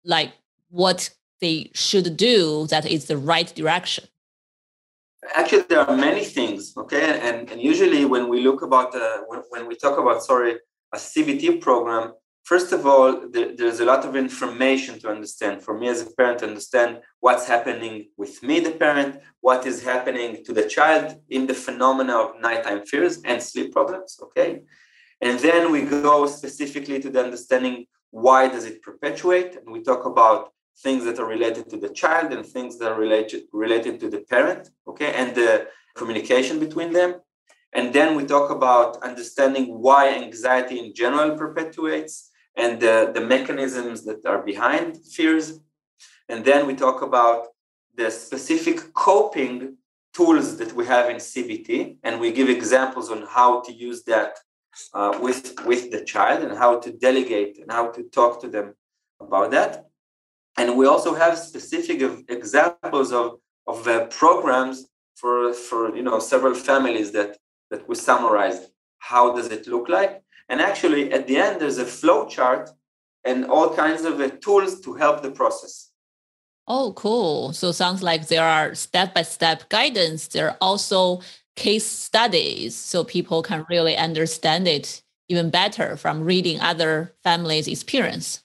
like 0.05 0.33
what 0.71 1.11
they 1.41 1.71
should 1.73 2.17
do 2.17 2.67
that 2.67 2.85
is 2.85 3.07
the 3.07 3.17
right 3.17 3.55
direction? 3.55 4.09
Actually, 5.35 5.63
there 5.63 5.81
are 5.81 5.97
many 5.97 6.25
things, 6.25 6.75
okay? 6.77 7.21
And, 7.21 7.51
and 7.51 7.61
usually 7.61 8.05
when 8.05 8.29
we 8.29 8.43
look 8.43 8.63
about, 8.63 8.95
uh, 8.95 9.19
when, 9.27 9.41
when 9.51 9.67
we 9.67 9.77
talk 9.77 9.99
about, 9.99 10.23
sorry, 10.23 10.57
a 10.93 10.97
CBT 10.97 11.61
program, 11.61 12.15
first 12.45 12.73
of 12.73 12.87
all, 12.87 13.29
there, 13.29 13.55
there's 13.55 13.81
a 13.81 13.85
lot 13.85 14.05
of 14.07 14.17
information 14.17 14.99
to 15.01 15.09
understand 15.09 15.63
for 15.63 15.79
me 15.79 15.89
as 15.89 16.01
a 16.01 16.11
parent 16.13 16.39
to 16.39 16.47
understand 16.47 17.01
what's 17.21 17.47
happening 17.47 18.09
with 18.17 18.43
me, 18.43 18.61
the 18.61 18.73
parent, 18.73 19.21
what 19.41 19.67
is 19.67 19.85
happening 19.85 20.43
to 20.45 20.53
the 20.53 20.67
child 20.67 21.21
in 21.29 21.47
the 21.47 21.55
phenomena 21.55 22.17
of 22.17 22.41
nighttime 22.41 22.85
fears 22.87 23.21
and 23.25 23.43
sleep 23.43 23.73
problems. 23.73 24.19
Okay. 24.23 24.63
And 25.21 25.39
then 25.39 25.71
we 25.71 25.83
go 25.83 26.27
specifically 26.27 26.99
to 27.01 27.11
the 27.11 27.23
understanding 27.23 27.87
why 28.11 28.49
does 28.49 28.65
it 28.65 28.83
perpetuate? 28.83 29.57
And 29.57 29.71
we 29.71 29.83
talk 29.83 30.05
about 30.07 30.53
things 30.83 31.05
that 31.05 31.19
are 31.19 31.27
related 31.27 31.69
to 31.71 31.77
the 31.77 31.89
child 31.89 32.33
and 32.33 32.45
things 32.45 32.79
that 32.79 32.93
are 32.93 33.01
related 33.01 33.43
related 33.53 34.01
to 34.01 34.09
the 34.09 34.21
parent, 34.21 34.71
okay, 34.87 35.13
and 35.15 35.35
the 35.35 35.69
communication 35.95 36.59
between 36.59 36.93
them. 36.93 37.15
And 37.73 37.93
then 37.93 38.17
we 38.17 38.25
talk 38.25 38.51
about 38.51 39.03
understanding 39.03 39.67
why 39.79 40.03
anxiety 40.15 40.79
in 40.79 40.95
general 40.95 41.37
perpetuates 41.37 42.31
and 42.57 42.81
the, 42.81 43.11
the 43.15 43.21
mechanisms 43.21 44.05
that 44.05 44.25
are 44.27 44.43
behind 44.43 44.97
fears. 45.05 45.61
And 46.29 46.45
then 46.45 46.67
we 46.67 46.75
talk 46.75 47.03
about 47.03 47.49
the 47.95 48.11
specific 48.11 48.93
coping 48.93 49.77
tools 50.13 50.57
that 50.57 50.73
we 50.73 50.85
have 50.87 51.09
in 51.09 51.17
CBT, 51.17 51.99
and 52.03 52.21
we 52.21 52.33
give 52.33 52.49
examples 52.49 53.11
on 53.11 53.25
how 53.29 53.61
to 53.63 53.73
use 53.73 54.03
that 54.05 54.39
uh, 54.95 55.19
with, 55.21 55.55
with 55.65 55.91
the 55.91 56.05
child 56.05 56.43
and 56.43 56.57
how 56.57 56.81
to 56.81 56.91
delegate 56.93 57.59
and 57.59 57.71
how 57.71 57.89
to 57.91 58.03
talk 58.05 58.41
to 58.41 58.49
them 58.49 58.75
about 59.21 59.51
that. 59.53 59.90
And 60.57 60.77
we 60.77 60.87
also 60.87 61.15
have 61.15 61.39
specific 61.39 62.03
examples 62.29 63.13
of, 63.13 63.39
of 63.67 63.87
uh, 63.87 64.07
programs 64.07 64.87
for, 65.17 65.53
for 65.53 65.95
you 65.95 66.03
know 66.03 66.19
several 66.19 66.55
families 66.55 67.13
that, 67.13 67.39
that 67.71 67.89
we 67.89 67.95
summarized. 67.95 68.63
How 68.99 69.35
does 69.35 69.49
it 69.49 69.67
look 69.67 69.89
like? 69.89 70.23
And 70.49 70.61
actually, 70.61 71.13
at 71.13 71.27
the 71.27 71.37
end, 71.37 71.61
there's 71.61 71.79
a 71.79 71.85
flow 71.85 72.27
chart 72.27 72.71
and 73.25 73.45
all 73.47 73.75
kinds 73.75 74.05
of 74.05 74.21
uh, 74.21 74.31
tools 74.41 74.81
to 74.81 74.95
help 74.95 75.23
the 75.23 75.31
process. 75.31 75.91
Oh, 76.67 76.93
cool. 76.95 77.53
So 77.53 77.73
sounds 77.73 78.03
like 78.03 78.29
there 78.29 78.45
are 78.45 78.75
step-by-step 78.75 79.69
guidance. 79.69 80.29
There 80.29 80.51
are 80.51 80.57
also 80.61 81.21
case 81.57 81.87
studies 81.87 82.77
so 82.77 83.05
people 83.05 83.43
can 83.43 83.67
really 83.69 83.97
understand 83.97 84.69
it 84.69 85.03
even 85.29 85.51
better 85.51 85.97
from 85.97 86.23
reading 86.23 86.61
other 86.61 87.15
families' 87.23 87.69
experience. 87.69 88.43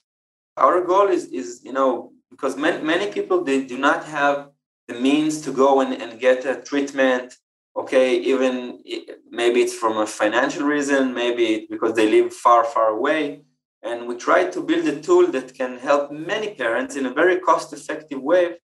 Our 0.56 0.82
goal 0.82 1.08
is, 1.08 1.26
is 1.26 1.60
you 1.64 1.72
know, 1.72 2.12
because 2.30 2.56
many, 2.56 2.82
many 2.82 3.12
people, 3.12 3.44
they 3.44 3.64
do 3.64 3.78
not 3.78 4.04
have 4.04 4.50
the 4.88 4.94
means 4.94 5.40
to 5.42 5.52
go 5.52 5.80
and, 5.80 5.92
and 6.00 6.20
get 6.20 6.44
a 6.44 6.62
treatment 6.62 7.34
okay 7.76 8.16
even 8.16 8.82
maybe 9.30 9.60
it's 9.60 9.74
from 9.74 9.98
a 9.98 10.06
financial 10.06 10.64
reason 10.64 11.12
maybe 11.12 11.66
because 11.70 11.92
they 11.94 12.10
live 12.10 12.32
far 12.32 12.64
far 12.64 12.88
away. 12.88 13.42
And 13.82 14.08
we 14.08 14.16
try 14.16 14.44
to 14.50 14.60
build 14.62 14.86
a 14.88 15.00
tool 15.00 15.28
that 15.28 15.54
can 15.54 15.78
help 15.78 16.10
many 16.10 16.54
parents 16.54 16.96
in 16.96 17.06
a 17.06 17.12
very 17.12 17.38
cost 17.38 17.72
effective 17.72 18.20
way 18.20 18.56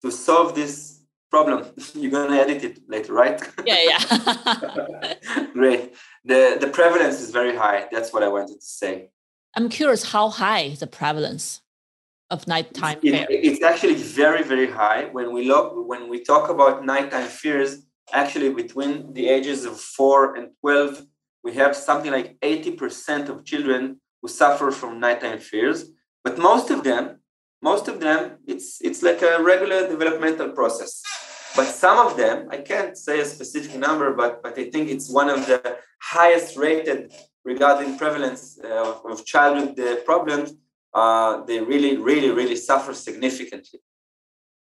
to 0.00 0.10
solve 0.10 0.54
this 0.54 1.02
problem. 1.30 1.66
You're 1.94 2.10
going 2.10 2.30
to 2.30 2.40
edit 2.40 2.64
it 2.64 2.78
later 2.88 3.12
right? 3.12 3.38
Yeah 3.66 3.82
yeah. 3.90 5.14
Great. 5.52 5.94
The 6.24 6.56
the 6.60 6.68
prevalence 6.68 7.20
is 7.20 7.30
very 7.30 7.54
high. 7.56 7.88
That's 7.92 8.12
what 8.12 8.22
i 8.22 8.28
wanted 8.28 8.60
to 8.60 8.70
say 8.82 9.10
i'm 9.56 9.68
curious 9.68 10.12
how 10.12 10.28
high 10.28 10.70
the 10.80 10.86
prevalence 10.86 11.62
of 12.30 12.46
nighttime 12.46 12.98
it, 13.02 13.26
it's 13.28 13.62
actually 13.62 13.94
very 13.94 14.42
very 14.42 14.70
high. 14.70 15.06
When 15.06 15.32
we 15.32 15.46
look 15.46 15.72
when 15.88 16.08
we 16.08 16.22
talk 16.22 16.48
about 16.48 16.84
nighttime 16.84 17.28
fears 17.28 17.70
actually 18.12 18.50
between 18.52 19.12
the 19.12 19.28
ages 19.28 19.64
of 19.64 19.78
4 19.80 20.36
and 20.36 20.50
12 20.60 21.06
we 21.42 21.52
have 21.54 21.74
something 21.74 22.12
like 22.12 22.38
80% 22.40 23.30
of 23.30 23.44
children 23.44 24.00
who 24.20 24.28
suffer 24.28 24.70
from 24.70 25.00
nighttime 25.00 25.38
fears. 25.38 25.86
But 26.22 26.38
most 26.38 26.70
of 26.70 26.84
them 26.84 27.20
most 27.62 27.88
of 27.88 28.00
them 28.00 28.38
it's 28.46 28.80
it's 28.80 29.02
like 29.02 29.22
a 29.22 29.42
regular 29.42 29.88
developmental 29.88 30.50
process. 30.50 31.02
But 31.56 31.66
some 31.66 31.98
of 32.06 32.16
them 32.16 32.48
i 32.50 32.58
can't 32.58 32.96
say 32.96 33.20
a 33.20 33.24
specific 33.24 33.74
number 33.86 34.14
but 34.14 34.32
but 34.44 34.54
i 34.62 34.70
think 34.70 34.88
it's 34.88 35.08
one 35.20 35.28
of 35.28 35.40
the 35.50 35.60
highest 36.14 36.56
rated 36.56 37.12
regarding 37.44 37.96
prevalence 37.96 38.58
uh, 38.62 38.94
of 39.04 39.24
childhood 39.24 39.78
uh, 39.80 39.96
problems 40.04 40.54
uh, 40.94 41.42
they 41.44 41.60
really 41.60 41.96
really 41.96 42.30
really 42.30 42.56
suffer 42.56 42.92
significantly 42.94 43.80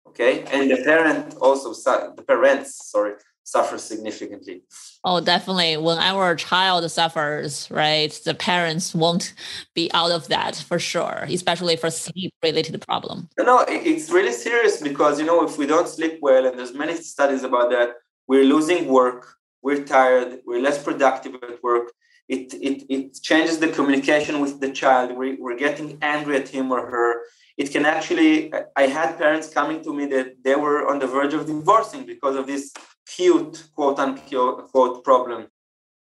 okay 0.06 0.42
and 0.52 0.70
the 0.70 0.78
parent 0.84 1.34
also 1.40 1.72
the 2.16 2.22
parents 2.22 2.90
sorry 2.90 3.14
suffer 3.44 3.78
significantly. 3.78 4.62
Oh, 5.04 5.20
definitely. 5.20 5.76
When 5.76 5.98
our 5.98 6.34
child 6.34 6.90
suffers, 6.90 7.70
right, 7.70 8.10
the 8.24 8.34
parents 8.34 8.94
won't 8.94 9.34
be 9.74 9.90
out 9.92 10.10
of 10.10 10.28
that 10.28 10.56
for 10.56 10.78
sure, 10.78 11.26
especially 11.28 11.76
for 11.76 11.90
sleep 11.90 12.32
related 12.42 12.80
problem. 12.80 13.28
No, 13.38 13.64
it's 13.68 14.10
really 14.10 14.32
serious 14.32 14.80
because, 14.80 15.20
you 15.20 15.26
know, 15.26 15.44
if 15.46 15.58
we 15.58 15.66
don't 15.66 15.88
sleep 15.88 16.18
well, 16.22 16.46
and 16.46 16.58
there's 16.58 16.74
many 16.74 16.96
studies 16.96 17.44
about 17.44 17.70
that, 17.70 17.90
we're 18.26 18.44
losing 18.44 18.88
work, 18.88 19.36
we're 19.62 19.84
tired, 19.84 20.40
we're 20.46 20.60
less 20.60 20.82
productive 20.82 21.34
at 21.34 21.62
work. 21.62 21.92
It, 22.28 22.54
it, 22.54 22.84
it 22.88 23.14
changes 23.22 23.58
the 23.58 23.68
communication 23.68 24.40
with 24.40 24.60
the 24.60 24.70
child. 24.70 25.16
We, 25.16 25.34
we're 25.34 25.58
getting 25.58 25.98
angry 26.00 26.36
at 26.36 26.48
him 26.48 26.72
or 26.72 26.86
her. 26.86 27.22
It 27.56 27.70
can 27.70 27.86
actually 27.86 28.52
i 28.76 28.86
had 28.86 29.16
parents 29.16 29.48
coming 29.48 29.82
to 29.84 29.94
me 29.94 30.06
that 30.06 30.42
they 30.42 30.56
were 30.56 30.88
on 30.90 30.98
the 30.98 31.06
verge 31.06 31.34
of 31.34 31.46
divorcing 31.46 32.04
because 32.04 32.34
of 32.34 32.46
this 32.46 32.72
cute 33.06 33.68
quote 33.74 33.98
unquote 33.98 35.04
problem. 35.04 35.46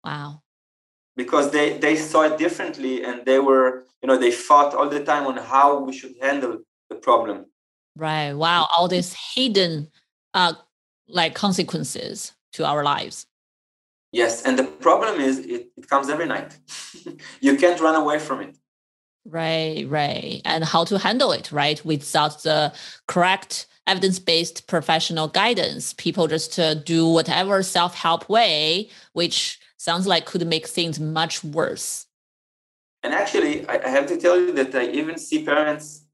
Wow. 0.03 0.41
Because 1.15 1.51
they 1.51 1.77
they 1.77 1.95
saw 1.95 2.23
it 2.23 2.39
differently 2.39 3.03
and 3.03 3.23
they 3.25 3.39
were 3.39 3.85
you 4.01 4.07
know 4.07 4.17
they 4.17 4.31
fought 4.31 4.73
all 4.73 4.89
the 4.89 5.03
time 5.03 5.27
on 5.27 5.37
how 5.37 5.79
we 5.79 5.93
should 5.93 6.15
handle 6.19 6.59
the 6.89 6.95
problem. 6.95 7.45
Right. 7.95 8.33
Wow. 8.33 8.67
All 8.75 8.87
these 8.87 9.15
hidden 9.35 9.91
uh 10.33 10.53
like 11.07 11.35
consequences 11.35 12.33
to 12.53 12.65
our 12.65 12.83
lives 12.83 13.27
yes 14.13 14.43
and 14.43 14.57
the 14.57 14.63
problem 14.63 15.19
is 15.19 15.39
it, 15.39 15.69
it 15.75 15.89
comes 15.89 16.07
every 16.09 16.25
night 16.25 16.57
you 17.41 17.57
can't 17.57 17.81
run 17.81 17.95
away 17.95 18.19
from 18.19 18.39
it 18.41 18.57
Right, 19.25 19.87
right. 19.87 20.41
And 20.43 20.65
how 20.65 20.83
to 20.85 20.97
handle 20.99 21.31
it, 21.31 21.49
right? 21.49 21.83
Without 21.85 22.43
the 22.43 22.73
correct 23.07 23.67
evidence 23.87 24.19
based 24.19 24.67
professional 24.67 25.27
guidance. 25.27 25.93
People 25.93 26.27
just 26.27 26.59
uh, 26.59 26.73
do 26.73 27.07
whatever 27.07 27.63
self 27.63 27.95
help 27.95 28.29
way, 28.29 28.89
which 29.13 29.59
sounds 29.77 30.07
like 30.07 30.25
could 30.25 30.45
make 30.47 30.67
things 30.67 30.99
much 30.99 31.43
worse. 31.43 32.05
And 33.01 33.13
actually, 33.13 33.67
I 33.67 33.87
have 33.89 34.07
to 34.07 34.17
tell 34.17 34.39
you 34.39 34.53
that 34.53 34.73
I 34.73 34.85
even 34.87 35.17
see 35.17 35.43
parents 35.43 36.05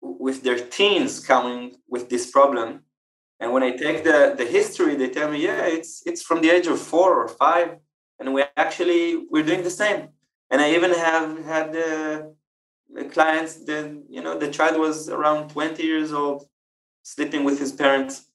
with 0.00 0.42
their 0.42 0.58
teens 0.58 1.24
coming 1.24 1.76
with 1.88 2.08
this 2.08 2.30
problem. 2.30 2.82
And 3.40 3.52
when 3.52 3.62
I 3.62 3.70
take 3.70 4.02
the, 4.04 4.34
the 4.36 4.44
history, 4.44 4.96
they 4.96 5.10
tell 5.10 5.30
me, 5.30 5.44
yeah, 5.44 5.66
it's 5.66 6.02
it's 6.06 6.22
from 6.22 6.40
the 6.40 6.50
age 6.50 6.66
of 6.66 6.80
four 6.80 7.14
or 7.22 7.28
five. 7.28 7.76
And 8.18 8.34
we 8.34 8.44
actually 8.56 9.26
we're 9.30 9.44
doing 9.44 9.62
the 9.62 9.70
same 9.70 10.08
and 10.50 10.60
I 10.60 10.72
even 10.74 10.92
have 10.92 11.44
had 11.44 11.68
uh, 11.70 12.22
the 12.92 13.04
clients 13.10 13.56
that 13.66 14.02
you 14.08 14.22
know 14.22 14.38
the 14.38 14.50
child 14.50 14.78
was 14.78 15.08
around 15.08 15.50
20 15.50 15.82
years 15.82 16.12
old, 16.12 16.48
sleeping 17.02 17.44
with 17.44 17.58
his 17.58 17.72
parents. 17.72 18.26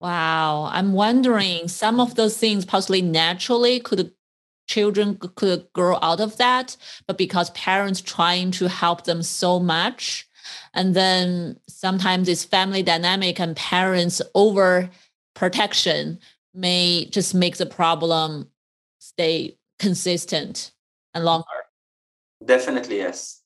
Wow, 0.00 0.68
I'm 0.72 0.92
wondering 0.94 1.68
some 1.68 2.00
of 2.00 2.16
those 2.16 2.36
things 2.36 2.64
possibly 2.64 3.02
naturally 3.02 3.80
could 3.80 4.12
children 4.66 5.18
could 5.34 5.66
grow 5.74 5.98
out 6.00 6.20
of 6.20 6.38
that, 6.38 6.76
but 7.06 7.18
because 7.18 7.50
parents 7.50 8.00
trying 8.00 8.50
to 8.52 8.68
help 8.68 9.04
them 9.04 9.22
so 9.22 9.60
much, 9.60 10.26
and 10.74 10.94
then 10.94 11.58
sometimes 11.68 12.26
this 12.26 12.44
family 12.44 12.82
dynamic 12.82 13.40
and 13.40 13.56
parents 13.56 14.22
over 14.34 14.90
protection 15.34 16.18
may 16.54 17.06
just 17.06 17.34
make 17.34 17.56
the 17.56 17.66
problem 17.66 18.48
stay 18.98 19.58
consistent 19.78 20.72
and 21.14 21.24
longer? 21.24 21.46
Definitely, 22.44 22.98
yes. 22.98 23.42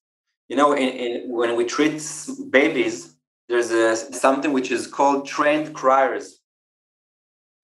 You 0.48 0.56
know, 0.56 0.72
in, 0.72 0.88
in, 0.88 1.30
when 1.30 1.56
we 1.56 1.64
treat 1.64 2.02
babies, 2.50 3.14
there's 3.48 3.70
a, 3.70 3.96
something 3.96 4.52
which 4.52 4.70
is 4.70 4.86
called 4.86 5.26
trained 5.26 5.75
criers. 5.75 6.40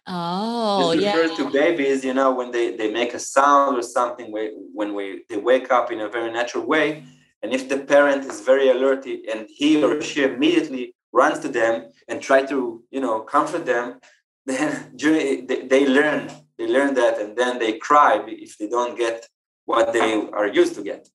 Oh, 0.07 0.95
this 0.97 1.05
refers 1.05 1.31
yeah. 1.31 1.45
to 1.45 1.51
babies, 1.51 2.05
you 2.05 2.13
know, 2.13 2.35
when 2.35 2.51
they, 2.51 2.77
they 2.77 2.91
make 2.91 3.15
a 3.15 3.21
sound 3.21 3.79
or 3.79 3.83
something, 3.83 4.33
when 4.75 4.95
we 4.95 5.23
they 5.29 5.37
wake 5.37 5.71
up 5.71 5.93
in 5.93 6.01
a 6.01 6.09
very 6.09 6.33
natural 6.33 6.67
way, 6.67 7.05
and 7.43 7.53
if 7.53 7.69
the 7.69 7.79
parent 7.79 8.25
is 8.25 8.41
very 8.41 8.69
alert 8.69 9.05
and 9.07 9.49
he 9.49 9.83
or 9.83 10.01
she 10.01 10.23
immediately 10.23 10.95
runs 11.13 11.41
to 11.41 11.49
them 11.49 11.91
and 12.09 12.23
try 12.23 12.45
to, 12.47 12.83
you 12.91 13.01
know, 13.01 13.21
comfort 13.21 13.67
them, 13.67 14.01
then 14.47 14.93
they, 14.97 15.87
learn 15.87 16.31
they 16.59 16.67
learn 16.67 16.95
that, 16.95 17.21
and 17.21 17.37
then 17.37 17.59
they 17.59 17.79
cry 17.79 18.23
if 18.27 18.59
they 18.59 18.69
don't 18.69 18.99
get 18.99 19.29
what 19.67 19.93
they 19.93 20.29
are 20.31 20.49
used 20.49 20.75
to 20.75 20.83
get. 20.83 21.09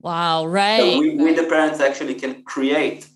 Wow, 0.00 0.46
right. 0.46 0.78
So 0.78 0.98
we, 0.98 1.16
we, 1.16 1.32
the 1.32 1.44
parents, 1.44 1.80
actually 1.80 2.14
can 2.14 2.42
create 2.42 3.08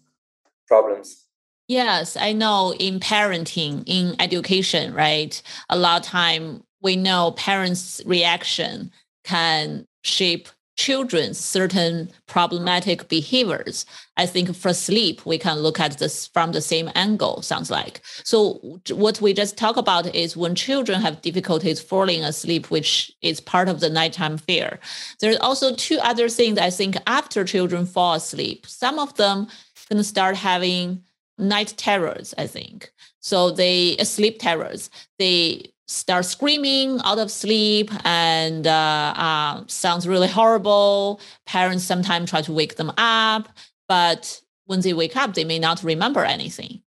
problems. 0.67 1.27
Yes, 1.69 2.17
I 2.17 2.33
know 2.33 2.75
in 2.79 3.01
parenting, 3.01 3.85
in 3.87 4.17
education, 4.19 4.95
right? 4.95 5.41
A 5.69 5.77
lot 5.77 6.01
of 6.01 6.07
time 6.07 6.65
we 6.81 6.97
know 6.97 7.33
parents' 7.33 8.01
reaction 8.07 8.91
can 9.25 9.87
shape 10.03 10.49
children's 10.81 11.39
certain 11.39 12.11
problematic 12.27 13.09
behaviors. 13.09 13.85
I 14.17 14.25
think 14.25 14.57
for 14.57 14.73
sleep, 14.73 15.27
we 15.27 15.37
can 15.37 15.59
look 15.59 15.79
at 15.79 15.99
this 15.99 16.29
from 16.29 16.53
the 16.53 16.63
same 16.63 16.91
angle, 16.95 17.43
sounds 17.43 17.71
like. 17.71 18.01
So, 18.25 18.79
what 18.91 19.21
we 19.21 19.35
just 19.35 19.59
talked 19.59 19.79
about 19.79 20.15
is 20.15 20.39
when 20.39 20.55
children 20.55 21.03
have 21.03 21.21
difficulties 21.21 21.81
falling 21.83 22.25
asleep, 22.25 22.71
which 22.71 23.13
is 23.21 23.41
part 23.41 23.69
of 23.69 23.81
the 23.81 23.91
nighttime 23.91 24.39
fear. 24.39 24.79
There's 25.21 25.37
also 25.39 25.75
two 25.75 25.99
other 26.03 26.31
things 26.31 26.59
I 26.59 26.71
think 26.71 26.97
after 27.07 27.45
children 27.45 27.85
fall 27.85 28.15
asleep, 28.15 28.67
some 28.67 28.99
of 28.99 29.15
them 29.17 29.49
gonna 29.91 30.05
start 30.05 30.37
having 30.37 31.03
night 31.37 31.75
terrors, 31.77 32.33
I 32.39 32.47
think. 32.47 32.91
So 33.21 33.51
they 33.51 33.99
uh, 33.99 34.05
sleep 34.05 34.39
terrors. 34.39 34.89
They 35.19 35.73
start 35.91 36.25
screaming 36.25 37.01
out 37.05 37.19
of 37.19 37.33
sleep 37.33 37.91
and 38.05 38.65
uh, 38.67 39.13
uh, 39.17 39.65
sounds 39.67 40.07
really 40.07 40.29
horrible. 40.29 41.21
Parents 41.47 41.83
sometimes 41.83 42.31
try 42.31 42.43
to 42.43 42.53
wake 42.53 42.77
them 42.77 42.93
up, 42.97 43.49
but 43.89 44.41
when 44.67 44.81
they 44.83 44.93
wake 44.93 45.17
up, 45.17 45.35
they 45.35 45.45
may 45.45 45.59
not 45.59 45.83
remember 45.83 46.25
anything. 46.25 46.83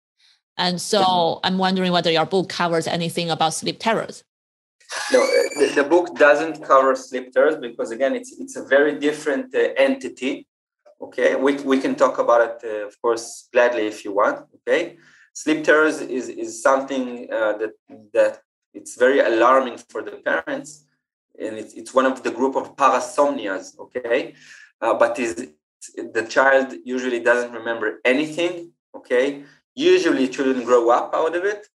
And 0.55 0.79
so 0.79 1.41
I'm 1.43 1.57
wondering 1.57 1.91
whether 1.91 2.11
your 2.11 2.25
book 2.25 2.47
covers 2.47 2.87
anything 2.87 3.29
about 3.29 3.53
sleep 3.53 3.77
terrors. 3.79 4.23
No, 5.11 5.21
uh, 5.21 5.27
the, 5.59 5.73
the 5.75 5.83
book 5.83 6.15
doesn't 6.15 6.63
cover 6.63 6.95
sleep 6.95 7.33
terrors 7.33 7.57
because 7.57 7.91
again, 7.91 8.15
it's 8.15 8.31
it's 8.39 8.55
a 8.55 8.63
very 8.63 8.99
different 8.99 9.53
uh, 9.55 9.69
entity. 9.75 10.47
Okay, 11.01 11.35
we, 11.35 11.55
we 11.71 11.79
can 11.79 11.95
talk 11.95 12.19
about 12.19 12.41
it, 12.41 12.57
uh, 12.63 12.87
of 12.87 13.01
course, 13.01 13.49
gladly 13.51 13.87
if 13.87 14.05
you 14.05 14.13
want. 14.13 14.45
Okay, 14.57 14.97
sleep 15.33 15.63
terrors 15.63 15.99
is 15.99 16.29
is 16.29 16.61
something 16.61 17.27
uh, 17.33 17.53
that 17.57 17.71
that 18.13 18.42
it's 18.73 18.95
very 18.95 19.19
alarming 19.19 19.77
for 19.77 20.01
the 20.01 20.11
parents, 20.11 20.85
and 21.39 21.57
it's, 21.57 21.73
it's 21.73 21.93
one 21.93 22.05
of 22.05 22.23
the 22.23 22.31
group 22.31 22.55
of 22.55 22.75
parasomnias. 22.75 23.77
Okay, 23.79 24.35
uh, 24.81 24.93
but 24.93 25.19
is 25.19 25.49
the 25.97 26.25
child 26.29 26.73
usually 26.85 27.19
doesn't 27.19 27.51
remember 27.51 27.99
anything. 28.05 28.71
Okay, 28.95 29.43
usually 29.75 30.27
children 30.27 30.63
grow 30.63 30.89
up 30.89 31.13
out 31.13 31.35
of 31.35 31.43
it, 31.45 31.67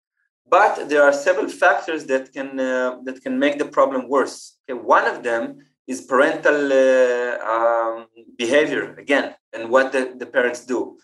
but 0.50 0.90
there 0.90 1.04
are 1.04 1.14
several 1.14 1.50
factors 1.50 2.06
that 2.06 2.32
can 2.34 2.60
uh, 2.60 2.98
that 3.06 3.22
can 3.22 3.38
make 3.40 3.58
the 3.58 3.66
problem 3.66 4.08
worse. 4.08 4.58
Okay, 4.70 4.80
one 4.80 5.06
of 5.06 5.24
them 5.24 5.60
is 5.88 6.02
parental 6.02 6.72
uh, 6.74 7.38
um, 7.54 8.08
behavior 8.38 8.94
again, 8.96 9.36
and 9.54 9.70
what 9.70 9.92
the, 9.92 10.14
the 10.18 10.26
parents 10.26 10.66
do. 10.66 10.98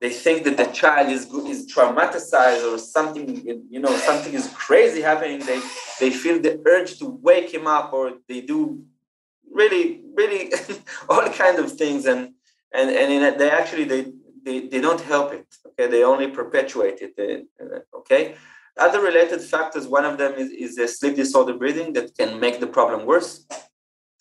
They 0.00 0.10
think 0.10 0.44
that 0.44 0.56
the 0.56 0.64
child 0.64 1.10
is 1.10 1.26
is 1.54 1.70
traumatized 1.72 2.64
or 2.72 2.78
something, 2.78 3.26
you 3.70 3.80
know, 3.80 3.94
something 3.98 4.32
is 4.32 4.48
crazy 4.54 5.02
happening. 5.02 5.40
They 5.40 5.60
they 6.00 6.10
feel 6.10 6.40
the 6.40 6.60
urge 6.66 6.98
to 7.00 7.06
wake 7.28 7.52
him 7.52 7.66
up, 7.66 7.92
or 7.92 8.14
they 8.26 8.40
do 8.40 8.82
really, 9.50 10.02
really 10.14 10.52
all 11.08 11.28
kind 11.30 11.58
of 11.58 11.72
things, 11.72 12.06
and 12.06 12.32
and 12.72 12.90
and 12.90 13.38
they 13.38 13.50
actually 13.50 13.84
they, 13.84 14.12
they 14.44 14.68
they 14.68 14.80
don't 14.80 15.02
help 15.02 15.34
it. 15.34 15.46
Okay, 15.66 15.86
they 15.86 16.02
only 16.02 16.28
perpetuate 16.28 16.98
it. 17.02 17.46
Uh, 17.60 17.98
okay, 17.98 18.36
other 18.78 19.02
related 19.02 19.42
factors, 19.42 19.86
one 19.86 20.06
of 20.06 20.16
them 20.16 20.32
is, 20.34 20.50
is 20.50 20.78
a 20.78 20.88
sleep 20.88 21.16
disorder 21.16 21.54
breathing 21.54 21.92
that 21.92 22.16
can 22.16 22.40
make 22.40 22.60
the 22.60 22.66
problem 22.66 23.04
worse. 23.04 23.46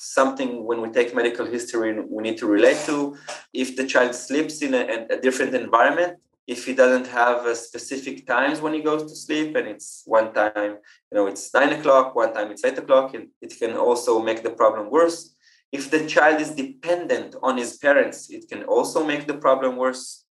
Something 0.02 0.64
when 0.64 0.80
we 0.82 0.90
take 0.90 1.14
medical 1.14 1.46
history, 1.46 1.92
we 2.00 2.24
need 2.24 2.38
to 2.38 2.48
relate 2.48 2.82
to. 2.86 3.18
If 3.54 3.76
the 3.76 3.86
child 3.86 4.16
sleeps 4.16 4.62
in 4.62 4.74
a, 4.74 5.08
a 5.10 5.18
different 5.20 5.54
environment, 5.54 6.20
if 6.48 6.66
he 6.66 6.74
doesn't 6.74 7.08
have 7.08 7.46
specific 7.58 8.26
times 8.26 8.62
when 8.62 8.74
he 8.74 8.82
goes 8.82 9.04
to 9.04 9.16
sleep, 9.16 9.58
and 9.58 9.68
it's 9.68 10.04
one 10.06 10.34
time, 10.34 10.78
you 11.12 11.16
know, 11.16 11.28
it's 11.28 11.54
nine 11.54 11.74
o'clock, 11.74 12.16
one 12.16 12.34
time 12.34 12.50
it's 12.50 12.64
eight 12.64 12.78
o'clock, 12.78 13.14
and 13.14 13.28
it 13.42 13.54
can 13.60 13.74
also 13.76 14.22
make 14.22 14.42
the 14.42 14.50
problem 14.50 14.90
worse. 14.90 15.36
If 15.72 15.92
the 15.92 16.08
child 16.08 16.40
is 16.40 16.52
dependent 16.52 17.36
on 17.44 17.58
his 17.58 17.76
parents, 17.78 18.30
it 18.30 18.48
can 18.48 18.64
also 18.64 19.06
make 19.06 19.28
the 19.28 19.36
problem 19.36 19.76
worse. 19.76 20.26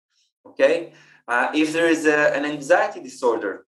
Okay. 0.46 0.92
Uh, 1.26 1.49
if 1.54 1.73
there 1.73 1.88
is 1.88 2.06
a, 2.06 2.35
an 2.37 2.44
anxiety 2.44 3.02
disorder, 3.02 3.66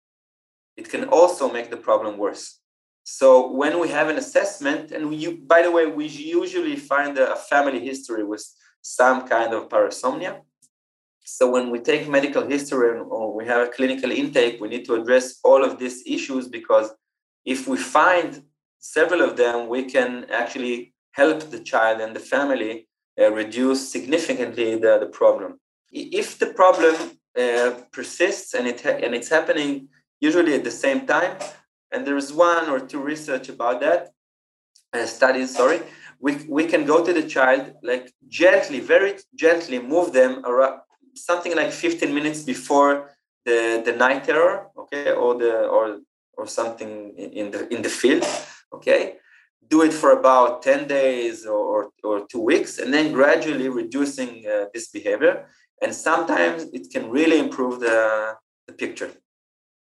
it 0.75 0.89
can 0.89 1.05
also 1.05 1.53
make 1.53 1.69
the 1.71 1.77
problem 1.77 2.17
worse. 2.17 2.62
So 3.05 3.51
when 3.51 3.81
we 3.81 3.89
have 3.89 4.09
an 4.09 4.17
assessment, 4.17 4.93
and 4.93 5.09
we, 5.11 5.35
by 5.35 5.63
the 5.63 5.71
way, 5.71 5.87
we 5.87 6.07
usually 6.07 6.77
find 6.77 7.19
a 7.19 7.37
family 7.37 7.81
history 7.81 8.25
with 8.25 8.45
some 8.81 9.27
kind 9.29 9.53
of 9.53 9.69
parasomnia. 9.69 10.41
So 11.25 11.51
when 11.51 11.71
we 11.71 11.79
take 11.81 12.09
medical 12.09 12.47
history 12.47 12.99
or 12.99 13.35
we 13.35 13.47
have 13.47 13.67
a 13.67 13.71
clinical 13.71 14.11
intake, 14.11 14.61
we 14.61 14.69
need 14.69 14.85
to 14.87 14.95
address 14.95 15.39
all 15.45 15.65
of 15.65 15.79
these 15.79 16.03
issues 16.07 16.49
because 16.49 16.91
if 17.45 17.67
we 17.69 17.77
find 17.77 18.43
several 18.79 19.23
of 19.23 19.37
them, 19.37 19.69
we 19.69 19.85
can 19.85 20.27
actually 20.31 20.95
help 21.13 21.51
the 21.51 21.61
child 21.61 22.01
and 22.01 22.15
the 22.17 22.21
family 22.21 22.89
uh, 23.21 23.31
reduce 23.31 23.91
significantly 23.91 24.77
the, 24.77 24.99
the 24.99 25.07
problem. 25.07 25.61
If 25.93 26.39
the 26.39 26.47
problem 26.47 26.97
uh, 27.39 27.73
persists 27.93 28.55
and 28.55 28.67
it 28.67 28.81
ha- 28.83 29.01
and 29.03 29.15
it's 29.15 29.29
happening 29.29 29.89
usually 30.21 30.55
at 30.55 30.65
the 30.65 30.71
same 30.71 31.07
time. 31.07 31.37
And 31.93 32.07
there 32.07 32.17
is 32.17 32.33
one 32.33 32.69
or 32.71 32.81
two 32.81 33.01
research 33.01 33.49
about 33.49 33.81
that, 33.81 34.11
uh, 34.93 35.07
studies, 35.07 35.55
sorry. 35.55 35.81
We, 36.21 36.37
we 36.49 36.67
can 36.67 36.85
go 36.85 37.05
to 37.05 37.13
the 37.13 37.23
child, 37.23 37.75
like 37.83 38.13
gently, 38.29 38.81
very 38.81 39.17
gently 39.35 39.79
move 39.79 40.13
them 40.13 40.45
around, 40.45 40.81
something 41.15 41.55
like 41.55 41.73
15 41.73 42.15
minutes 42.15 42.43
before 42.43 43.11
the, 43.45 43.83
the 43.85 43.93
night 43.93 44.25
terror, 44.25 44.69
okay, 44.79 45.13
or 45.13 45.35
the 45.37 45.67
or 45.67 46.01
or 46.35 46.47
something 46.47 47.11
in 47.17 47.51
the 47.51 47.73
in 47.75 47.83
the 47.83 47.89
field, 47.89 48.25
okay. 48.73 49.17
Do 49.69 49.83
it 49.83 49.93
for 49.93 50.11
about 50.13 50.63
10 50.63 50.87
days 50.87 51.47
or, 51.47 51.91
or 52.05 52.27
two 52.31 52.41
weeks, 52.41 52.79
and 52.79 52.93
then 52.93 53.13
gradually 53.13 53.69
reducing 53.69 54.45
uh, 54.47 54.67
this 54.75 54.89
behavior. 54.89 55.47
And 55.81 55.95
sometimes 55.95 56.65
it 56.73 56.91
can 56.93 57.11
really 57.11 57.39
improve 57.39 57.81
the, 57.81 58.37
the 58.67 58.73
picture. 58.75 59.11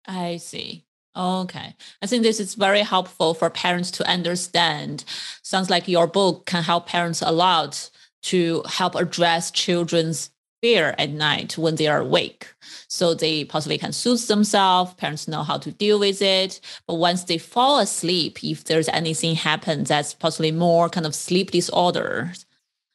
I 0.06 0.38
see. 0.38 0.85
Okay. 1.16 1.74
I 2.02 2.06
think 2.06 2.22
this 2.22 2.40
is 2.40 2.54
very 2.54 2.82
helpful 2.82 3.32
for 3.34 3.48
parents 3.48 3.90
to 3.92 4.08
understand. 4.08 5.04
Sounds 5.42 5.70
like 5.70 5.88
your 5.88 6.06
book 6.06 6.46
can 6.46 6.62
help 6.62 6.86
parents 6.86 7.22
a 7.22 7.32
lot 7.32 7.90
to 8.24 8.62
help 8.68 8.94
address 8.94 9.50
children's 9.50 10.30
fear 10.62 10.94
at 10.98 11.10
night 11.10 11.56
when 11.56 11.76
they 11.76 11.86
are 11.86 12.00
awake. 12.00 12.48
So 12.88 13.14
they 13.14 13.44
possibly 13.44 13.78
can 13.78 13.92
soothe 13.92 14.26
themselves. 14.26 14.94
Parents 14.94 15.28
know 15.28 15.42
how 15.42 15.58
to 15.58 15.70
deal 15.72 15.98
with 15.98 16.20
it. 16.22 16.60
But 16.86 16.94
once 16.94 17.24
they 17.24 17.38
fall 17.38 17.78
asleep, 17.78 18.42
if 18.42 18.64
there's 18.64 18.88
anything 18.88 19.36
happen 19.36 19.84
that's 19.84 20.14
possibly 20.14 20.52
more 20.52 20.88
kind 20.88 21.06
of 21.06 21.14
sleep 21.14 21.50
disorders, 21.50 22.45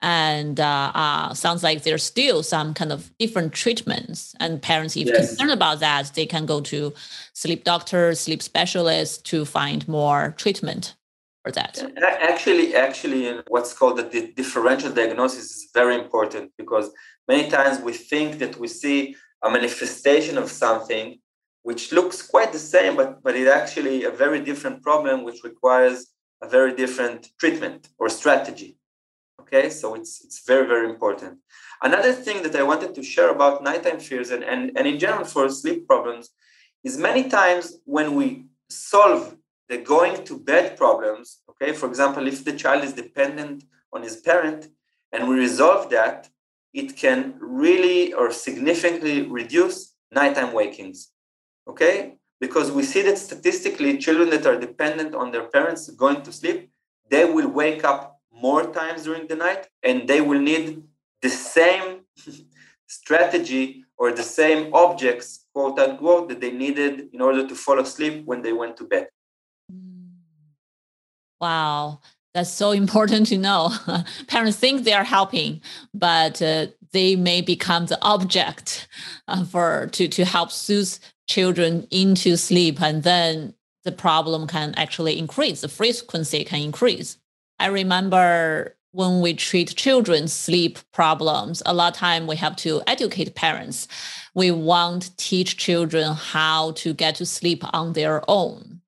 and 0.02 0.60
uh, 0.60 0.92
uh, 0.96 1.34
sounds 1.34 1.64
like 1.64 1.84
there's 1.84 2.04
still 2.04 2.42
some 2.44 2.74
kind 2.74 2.92
of 2.92 3.12
different 3.20 3.54
treatments. 3.54 4.36
And 4.40 4.62
parents 4.62 4.98
if 4.98 5.08
yes. 5.08 5.30
concerned 5.30 5.52
about 5.52 5.80
that 5.80 6.12
they 6.16 6.26
can 6.26 6.46
go 6.46 6.62
to 6.62 6.94
sleep 7.34 7.64
doctors 7.64 8.20
sleep 8.20 8.42
specialists 8.42 9.18
to 9.30 9.46
find 9.46 9.88
more 9.88 10.34
treatment 10.38 10.96
for 11.44 11.52
that. 11.52 11.84
Actually 12.04 12.76
actually 12.76 13.40
what's 13.48 13.74
called 13.74 13.98
the 13.98 14.32
differential 14.36 14.92
diagnosis 14.92 15.46
is 15.52 15.70
very 15.74 15.96
important 15.96 16.52
because 16.58 16.92
many 17.28 17.50
times 17.50 17.80
we 17.80 17.94
think 17.94 18.40
that 18.40 18.58
we 18.58 18.68
see 18.68 19.16
a 19.44 19.50
manifestation 19.50 20.38
of 20.38 20.50
something 20.50 21.20
which 21.64 21.92
looks 21.92 22.22
quite 22.22 22.52
the 22.52 22.60
same 22.60 22.96
but 22.96 23.22
but 23.24 23.36
it 23.36 23.48
actually 23.48 24.04
a 24.04 24.12
very 24.12 24.40
different 24.40 24.82
problem 24.82 25.24
which 25.24 25.44
requires 25.44 26.08
a 26.42 26.48
very 26.48 26.74
different 26.76 27.30
treatment 27.40 27.90
or 28.00 28.10
strategy 28.10 28.78
Okay, 29.54 29.70
so 29.70 29.96
it's 29.96 30.24
it's 30.24 30.46
very 30.46 30.66
very 30.66 30.90
important. 30.90 31.40
Another 31.82 32.14
thing 32.14 32.42
that 32.44 32.56
I 32.56 32.64
wanted 32.64 32.96
to 32.96 33.04
share 33.04 33.32
about 33.32 33.64
nighttime 33.64 34.00
fears 34.00 34.30
and, 34.30 34.44
and, 34.44 34.72
and 34.78 34.88
in 34.88 34.98
general 35.00 35.26
for 35.26 35.50
sleep 35.50 35.88
problems 35.88 36.30
is 36.84 36.98
many 36.98 37.28
times 37.28 37.78
when 37.86 38.16
we 38.16 38.46
solve 38.70 39.36
the 39.68 39.78
going 39.78 40.24
to 40.26 40.38
bed 40.38 40.78
problems, 40.78 41.42
okay, 41.50 41.74
for 41.74 41.88
example, 41.88 42.28
if 42.28 42.46
the 42.46 42.54
child 42.54 42.84
is 42.84 42.94
dependent 42.94 43.64
on 43.94 44.04
his 44.04 44.18
parent 44.18 44.68
and 45.12 45.28
we 45.28 45.36
resolve 45.36 45.90
that, 45.90 46.30
it 46.74 46.96
can 46.96 47.36
really 47.40 48.14
or 48.14 48.32
significantly 48.32 49.24
reduce 49.24 49.96
nighttime 50.12 50.54
wakings, 50.54 51.10
okay? 51.68 52.16
Because 52.40 52.72
we 52.72 52.84
see 52.84 53.02
that 53.04 53.18
statistically, 53.18 53.98
children 53.98 54.30
that 54.30 54.46
are 54.46 54.60
dependent 54.60 55.14
on 55.16 55.32
their 55.32 55.48
parents 55.48 55.90
going 55.90 56.22
to 56.24 56.32
sleep, 56.32 56.72
they 57.10 57.26
will 57.26 57.50
wake 57.50 57.84
up 57.84 58.21
more 58.42 58.72
times 58.72 59.04
during 59.04 59.28
the 59.28 59.36
night 59.36 59.68
and 59.84 60.08
they 60.08 60.22
will 60.22 60.40
need 60.40 60.84
the 61.22 61.30
same 61.30 62.02
strategy 62.88 63.86
or 63.98 64.12
the 64.12 64.24
same 64.24 64.74
objects 64.74 65.46
quote 65.54 65.80
unquote 65.80 66.30
that 66.30 66.42
they 66.42 66.52
needed 66.52 67.10
in 67.14 67.22
order 67.22 67.48
to 67.48 67.56
fall 67.56 67.80
asleep 67.80 68.26
when 68.26 68.42
they 68.42 68.54
went 68.54 68.76
to 68.78 68.84
bed. 68.84 69.08
Wow. 71.40 72.02
That's 72.34 72.50
so 72.50 72.72
important 72.72 73.28
to 73.28 73.38
know. 73.38 73.72
Parents 74.28 74.58
think 74.58 74.84
they 74.84 74.94
are 74.94 75.04
helping 75.04 75.62
but 75.94 76.42
uh, 76.42 76.68
they 76.92 77.16
may 77.16 77.42
become 77.42 77.86
the 77.86 78.02
object 78.02 78.88
uh, 79.28 79.44
for 79.46 79.88
to 79.94 80.08
to 80.08 80.26
help 80.26 80.52
soothe 80.52 80.98
children 81.28 81.88
into 81.92 82.36
sleep 82.36 82.82
and 82.82 83.04
then 83.04 83.54
the 83.84 83.92
problem 83.92 84.48
can 84.48 84.74
actually 84.76 85.18
increase 85.18 85.62
the 85.62 85.70
frequency 85.70 86.44
can 86.44 86.62
increase 86.62 87.18
I 87.62 87.68
remember 87.68 88.76
when 88.92 89.22
we 89.22 89.36
treat 89.36 89.76
children's 89.76 90.34
sleep 90.34 90.80
problems, 90.92 91.62
a 91.64 91.76
lot 91.76 91.94
of 91.94 91.98
time 91.98 92.26
we 92.26 92.36
have 92.38 92.56
to 92.58 92.82
educate 92.88 93.36
parents. 93.36 93.88
We 94.34 94.50
want 94.50 95.04
to 95.04 95.16
teach 95.18 95.58
children 95.58 96.14
how 96.16 96.72
to 96.72 96.94
get 96.94 97.16
to 97.16 97.26
sleep 97.26 97.64
on 97.72 97.94
their 97.94 98.24
own, 98.28 98.82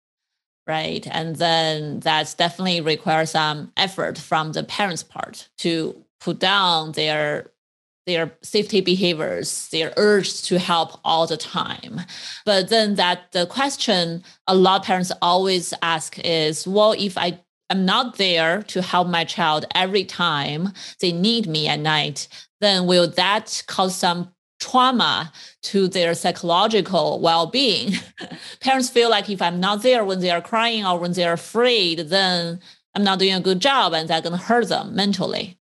right? 0.66 1.06
And 1.12 1.36
then 1.36 2.00
that's 2.00 2.34
definitely 2.34 2.82
requires 2.82 3.32
some 3.32 3.72
effort 3.78 4.18
from 4.18 4.54
the 4.54 4.64
parents' 4.64 5.04
part 5.04 5.50
to 5.60 6.04
put 6.20 6.40
down 6.40 6.94
their 6.94 7.52
their 8.06 8.34
safety 8.42 8.82
behaviors, 8.82 9.70
their 9.70 9.94
urge 9.96 10.42
to 10.42 10.60
help 10.60 11.00
all 11.06 11.26
the 11.26 11.38
time. 11.38 12.02
But 12.44 12.68
then 12.68 12.96
that 12.96 13.32
the 13.32 13.46
question 13.46 14.24
a 14.46 14.56
lot 14.56 14.82
of 14.82 14.86
parents 14.86 15.12
always 15.22 15.74
ask 15.82 16.20
is, 16.20 16.68
well, 16.68 16.94
if 16.98 17.18
I 17.18 17.40
am 17.74 17.86
not 17.86 18.18
there 18.18 18.64
to 18.64 18.82
help 18.82 19.08
my 19.08 19.26
child 19.26 19.66
every 19.76 20.06
time 20.06 20.72
they 21.02 21.12
need 21.12 21.48
me 21.48 21.68
at 21.68 21.80
night, 21.80 22.28
then 22.62 22.86
will 22.86 23.08
that 23.08 23.64
cause 23.68 23.96
some 23.96 24.32
trauma 24.60 25.32
to 25.64 25.88
their 25.88 26.14
psychological 26.14 27.20
well-being? 27.20 27.94
parents 28.62 28.90
feel 28.90 29.10
like 29.10 29.30
if 29.30 29.42
I'm 29.42 29.60
not 29.60 29.82
there 29.82 30.06
when 30.06 30.20
they 30.22 30.32
are 30.32 30.42
crying 30.42 30.86
or 30.86 31.00
when 31.00 31.14
they're 31.14 31.34
afraid, 31.34 32.00
then 32.00 32.60
I'm 32.96 33.04
not 33.04 33.20
doing 33.20 33.34
a 33.34 33.42
good 33.42 33.60
job 33.60 33.94
and 33.94 34.08
that's 34.08 34.28
going 34.28 34.40
to 34.40 34.46
hurt 34.46 34.70
them 34.70 34.96
mentally. 34.96 35.60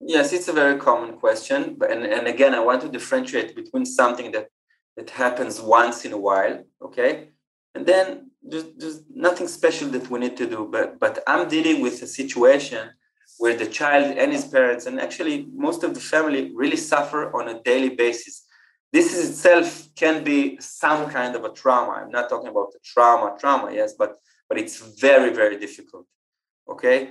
Yes, 0.00 0.32
it's 0.32 0.48
a 0.48 0.52
very 0.52 0.78
common 0.78 1.14
question. 1.14 1.76
But, 1.78 1.90
and, 1.90 2.04
and 2.04 2.26
again, 2.26 2.54
I 2.54 2.60
want 2.60 2.82
to 2.82 2.88
differentiate 2.88 3.56
between 3.56 3.86
something 3.86 4.32
that, 4.32 4.48
that 4.96 5.08
happens 5.08 5.60
once 5.60 6.04
in 6.04 6.12
a 6.12 6.18
while, 6.18 6.62
okay? 6.82 7.30
And 7.74 7.86
then 7.86 8.30
there's, 8.44 8.64
there's 8.76 9.00
nothing 9.10 9.48
special 9.48 9.88
that 9.90 10.08
we 10.10 10.18
need 10.20 10.36
to 10.36 10.46
do. 10.46 10.68
But, 10.70 10.98
but 11.00 11.22
I'm 11.26 11.48
dealing 11.48 11.80
with 11.80 12.02
a 12.02 12.06
situation 12.06 12.90
where 13.38 13.56
the 13.56 13.66
child 13.66 14.16
and 14.16 14.32
his 14.32 14.44
parents, 14.44 14.86
and 14.86 15.00
actually 15.00 15.48
most 15.54 15.82
of 15.82 15.94
the 15.94 16.00
family, 16.00 16.52
really 16.54 16.76
suffer 16.76 17.34
on 17.36 17.48
a 17.48 17.62
daily 17.62 17.90
basis. 17.90 18.44
This 18.92 19.12
is 19.12 19.30
itself 19.30 19.88
can 19.96 20.22
be 20.22 20.56
some 20.60 21.10
kind 21.10 21.34
of 21.34 21.44
a 21.44 21.50
trauma. 21.50 21.92
I'm 21.92 22.10
not 22.10 22.28
talking 22.28 22.48
about 22.48 22.72
the 22.72 22.78
trauma, 22.84 23.36
trauma, 23.38 23.72
yes, 23.72 23.94
but 23.98 24.16
but 24.48 24.58
it's 24.58 24.78
very, 25.00 25.32
very 25.32 25.58
difficult. 25.58 26.06
Okay 26.68 27.08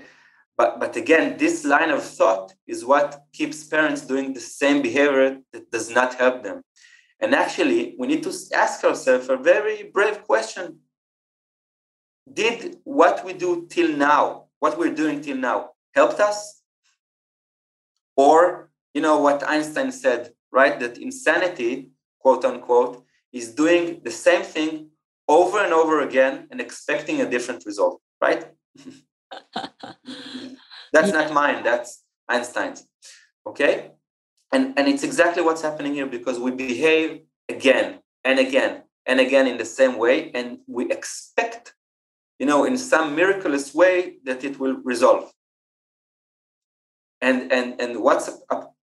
but 0.57 0.79
but 0.79 0.95
again 0.95 1.37
this 1.37 1.65
line 1.65 1.89
of 1.89 2.03
thought 2.03 2.53
is 2.67 2.85
what 2.85 3.23
keeps 3.33 3.63
parents 3.63 4.01
doing 4.01 4.33
the 4.33 4.39
same 4.39 4.81
behavior 4.81 5.39
that 5.51 5.69
does 5.71 5.89
not 5.89 6.13
help 6.15 6.43
them 6.43 6.61
and 7.19 7.33
actually 7.33 7.95
we 7.97 8.07
need 8.07 8.23
to 8.23 8.33
ask 8.53 8.83
ourselves 8.83 9.29
a 9.29 9.37
very 9.37 9.91
brave 9.93 10.23
question 10.23 10.79
did 12.31 12.77
what 12.83 13.25
we 13.25 13.33
do 13.33 13.67
till 13.69 13.95
now 13.95 14.45
what 14.59 14.77
we're 14.77 14.93
doing 14.93 15.21
till 15.21 15.37
now 15.37 15.69
helped 15.93 16.19
us 16.19 16.61
or 18.15 18.69
you 18.93 19.01
know 19.01 19.19
what 19.19 19.47
einstein 19.47 19.91
said 19.91 20.31
right 20.51 20.79
that 20.79 20.97
insanity 20.97 21.89
quote 22.19 22.45
unquote 22.45 23.03
is 23.31 23.53
doing 23.53 23.99
the 24.03 24.11
same 24.11 24.43
thing 24.43 24.89
over 25.27 25.59
and 25.63 25.73
over 25.73 26.01
again 26.01 26.47
and 26.51 26.61
expecting 26.61 27.21
a 27.21 27.29
different 27.29 27.65
result 27.65 28.01
right 28.21 28.45
that's 30.93 31.09
yeah. 31.09 31.13
not 31.13 31.33
mine, 31.33 31.63
that's 31.63 32.03
Einstein's. 32.29 32.87
Okay? 33.45 33.91
And, 34.51 34.77
and 34.77 34.87
it's 34.87 35.03
exactly 35.03 35.43
what's 35.43 35.61
happening 35.61 35.93
here 35.93 36.05
because 36.05 36.39
we 36.39 36.51
behave 36.51 37.21
again 37.49 37.99
and 38.23 38.39
again 38.39 38.83
and 39.05 39.19
again 39.19 39.47
in 39.47 39.57
the 39.57 39.65
same 39.65 39.97
way, 39.97 40.31
and 40.31 40.59
we 40.67 40.89
expect, 40.89 41.73
you 42.43 42.49
know, 42.49 42.65
in 42.65 42.77
some 42.77 43.15
miraculous 43.15 43.73
way 43.73 44.17
that 44.25 44.43
it 44.43 44.59
will 44.59 44.75
resolve. 44.83 45.31
And 47.21 47.39
and 47.53 47.79
and 47.79 47.91
what's 48.05 48.29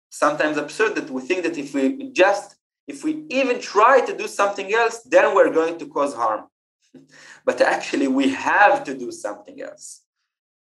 sometimes 0.10 0.56
absurd 0.56 0.96
that 0.96 1.10
we 1.10 1.22
think 1.22 1.44
that 1.44 1.58
if 1.58 1.74
we 1.74 2.10
just 2.24 2.56
if 2.88 3.04
we 3.04 3.26
even 3.30 3.60
try 3.60 4.00
to 4.00 4.16
do 4.16 4.30
something 4.30 4.74
else, 4.74 5.02
then 5.02 5.36
we're 5.36 5.54
going 5.60 5.78
to 5.80 5.88
cause 5.88 6.14
harm. 6.14 6.46
but 7.48 7.60
actually, 7.60 8.08
we 8.08 8.30
have 8.30 8.86
to 8.86 8.94
do 8.98 9.12
something 9.12 9.62
else. 9.62 10.04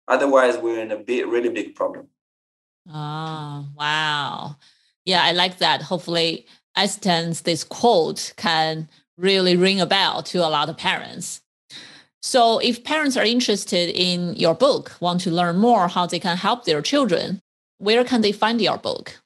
Otherwise, 0.08 0.56
we're 0.56 0.80
in 0.80 0.90
a 0.90 1.00
big, 1.10 1.26
really 1.26 1.50
big 1.50 1.74
problem. 1.74 2.06
Oh, 2.88 3.66
wow. 3.76 4.56
Yeah, 5.04 5.22
I 5.22 5.32
like 5.32 5.58
that. 5.58 5.82
Hopefully, 5.82 6.46
Einstein's 6.74 7.42
this 7.42 7.62
quote 7.62 8.32
can 8.38 8.88
really 9.18 9.54
ring 9.54 9.82
a 9.82 9.86
bell 9.96 10.22
to 10.22 10.38
a 10.38 10.48
lot 10.56 10.70
of 10.70 10.78
parents. 10.78 11.42
So, 12.22 12.58
if 12.58 12.84
parents 12.84 13.16
are 13.16 13.24
interested 13.24 13.88
in 13.88 14.34
your 14.36 14.54
book, 14.54 14.92
want 15.00 15.22
to 15.22 15.30
learn 15.30 15.56
more 15.56 15.88
how 15.88 16.06
they 16.06 16.18
can 16.18 16.36
help 16.36 16.64
their 16.64 16.82
children, 16.82 17.40
where 17.78 18.04
can 18.04 18.20
they 18.20 18.32
find 18.32 18.60
your 18.60 18.76
book? 18.76 19.20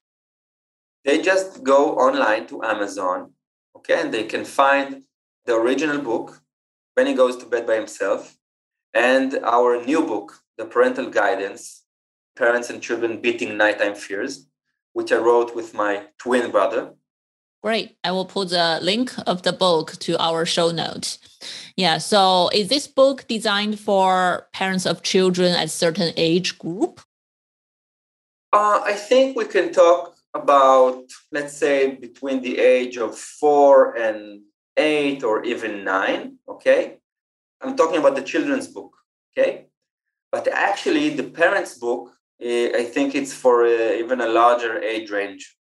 They 1.04 1.20
just 1.20 1.64
go 1.64 1.96
online 1.98 2.46
to 2.46 2.62
Amazon, 2.62 3.32
okay, 3.76 4.00
and 4.00 4.14
they 4.14 4.24
can 4.24 4.44
find 4.44 5.02
the 5.44 5.54
original 5.54 6.00
book, 6.00 6.40
When 6.94 7.06
He 7.06 7.14
Goes 7.14 7.36
to 7.38 7.46
Bed 7.46 7.66
by 7.66 7.74
Himself, 7.74 8.36
and 8.94 9.40
our 9.42 9.84
new 9.84 10.02
book, 10.06 10.40
the 10.56 10.64
parental 10.64 11.10
guidance, 11.10 11.82
parents 12.36 12.70
and 12.70 12.80
children 12.80 13.20
beating 13.20 13.56
nighttime 13.56 13.96
fears, 13.96 14.46
which 14.92 15.10
I 15.10 15.16
wrote 15.16 15.54
with 15.54 15.74
my 15.74 16.06
twin 16.18 16.52
brother. 16.52 16.94
Great. 17.64 17.96
I 18.04 18.12
will 18.12 18.26
put 18.26 18.50
the 18.50 18.78
link 18.82 19.10
of 19.26 19.40
the 19.40 19.52
book 19.52 19.92
to 20.00 20.22
our 20.22 20.44
show 20.44 20.70
note. 20.70 21.16
Yeah. 21.78 21.96
So 21.96 22.50
is 22.52 22.68
this 22.68 22.86
book 22.86 23.26
designed 23.26 23.80
for 23.80 24.48
parents 24.52 24.84
of 24.84 25.02
children 25.02 25.54
at 25.54 25.70
certain 25.70 26.12
age 26.18 26.58
group? 26.58 27.00
Uh, 28.52 28.80
I 28.84 28.92
think 28.92 29.34
we 29.34 29.46
can 29.46 29.72
talk 29.72 30.14
about, 30.34 31.04
let's 31.32 31.56
say, 31.56 31.94
between 31.94 32.42
the 32.42 32.58
age 32.58 32.98
of 32.98 33.16
four 33.16 33.96
and 33.96 34.42
eight 34.76 35.24
or 35.24 35.42
even 35.44 35.84
nine. 35.84 36.36
Okay. 36.46 36.98
I'm 37.62 37.76
talking 37.76 37.98
about 37.98 38.14
the 38.14 38.22
children's 38.22 38.68
book. 38.68 38.92
Okay. 39.32 39.68
But 40.30 40.48
actually, 40.48 41.08
the 41.08 41.24
parents' 41.24 41.78
book, 41.78 42.10
uh, 42.44 42.76
I 42.80 42.84
think 42.84 43.14
it's 43.14 43.32
for 43.32 43.64
uh, 43.64 44.02
even 44.02 44.20
a 44.20 44.28
larger 44.28 44.82
age 44.82 45.10
range, 45.10 45.56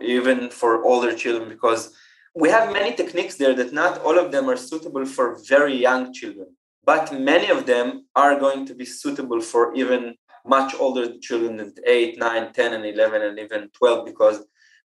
even 0.00 0.50
for 0.50 0.84
older 0.84 1.14
children, 1.14 1.48
because 1.48 1.94
we 2.34 2.48
have 2.50 2.72
many 2.72 2.94
techniques 2.94 3.36
there 3.36 3.54
that 3.54 3.72
not 3.72 4.00
all 4.02 4.18
of 4.18 4.30
them 4.30 4.48
are 4.48 4.56
suitable 4.56 5.04
for 5.04 5.38
very 5.48 5.74
young 5.74 6.12
children, 6.12 6.48
but 6.84 7.12
many 7.12 7.48
of 7.48 7.66
them 7.66 8.06
are 8.14 8.38
going 8.38 8.66
to 8.66 8.74
be 8.74 8.84
suitable 8.84 9.40
for 9.40 9.74
even 9.74 10.14
much 10.46 10.74
older 10.78 11.18
children 11.18 11.56
than 11.56 11.72
8, 11.84 12.18
9, 12.18 12.52
10, 12.52 12.72
and 12.74 12.86
11, 12.86 13.22
and 13.22 13.38
even 13.38 13.68
12, 13.70 14.06
because, 14.06 14.44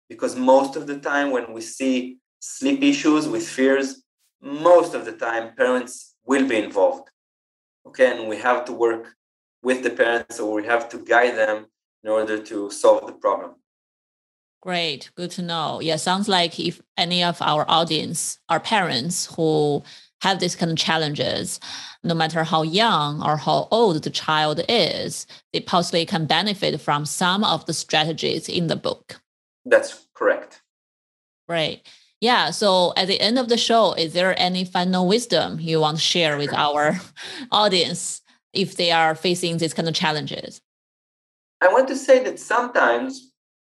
because 0.10 0.36
most 0.36 0.76
of 0.76 0.88
the 0.88 1.00
time 1.00 1.30
when 1.30 1.54
we 1.54 1.62
see 1.62 2.18
sleep 2.40 2.82
issues 2.82 3.28
with 3.28 3.48
fears, 3.48 4.04
most 4.42 4.96
of 4.96 5.06
the 5.06 5.12
time 5.12 5.56
parents 5.56 6.16
will 6.26 6.48
be 6.48 6.58
involved. 6.58 7.10
Okay 7.86 8.18
and 8.18 8.28
we 8.28 8.38
have 8.38 8.66
to 8.66 8.74
work 8.74 9.16
with 9.64 9.84
the 9.84 9.90
parents 9.90 10.40
or 10.40 10.54
we 10.54 10.66
have 10.66 10.90
to 10.90 10.98
guide 11.00 11.36
them 11.36 11.66
in 12.04 12.10
order 12.10 12.42
to 12.42 12.70
solve 12.72 13.06
the 13.06 13.14
problem 13.14 13.56
great 14.62 15.10
good 15.16 15.32
to 15.32 15.42
know 15.42 15.80
yeah 15.82 15.96
sounds 15.96 16.28
like 16.28 16.60
if 16.60 16.82
any 16.98 17.24
of 17.24 17.42
our 17.42 17.66
audience 17.68 18.40
are 18.50 18.60
parents 18.60 19.34
who 19.36 19.84
have 20.22 20.40
these 20.40 20.56
kind 20.56 20.72
of 20.72 20.78
challenges 20.78 21.60
no 22.04 22.14
matter 22.14 22.44
how 22.44 22.62
young 22.62 23.24
or 23.24 23.38
how 23.38 23.68
old 23.72 24.04
the 24.04 24.10
child 24.10 24.62
is 24.70 25.26
they 25.52 25.60
possibly 25.60 26.06
can 26.06 26.26
benefit 26.26 26.80
from 26.80 27.06
some 27.06 27.44
of 27.44 27.66
the 27.66 27.74
strategies 27.74 28.48
in 28.48 28.68
the 28.68 28.76
book 28.76 29.20
that's 29.66 30.08
correct 30.14 30.62
Great. 31.52 31.82
Yeah. 32.22 32.52
So 32.52 32.94
at 32.96 33.10
the 33.10 33.20
end 33.20 33.38
of 33.38 33.50
the 33.50 33.58
show, 33.58 33.92
is 33.92 34.14
there 34.14 34.34
any 34.40 34.64
final 34.64 35.06
wisdom 35.06 35.60
you 35.60 35.82
want 35.82 35.98
to 35.98 36.02
share 36.02 36.38
with 36.38 36.54
our 36.54 36.98
audience 37.52 38.22
if 38.54 38.78
they 38.78 38.90
are 38.92 39.16
facing 39.16 39.58
these 39.58 39.74
kind 39.74 39.90
of 39.90 39.94
challenges? 39.94 40.62
I 41.60 41.68
want 41.68 41.90
to 41.90 41.98
say 41.98 42.24
that 42.24 42.40
sometimes, 42.40 43.31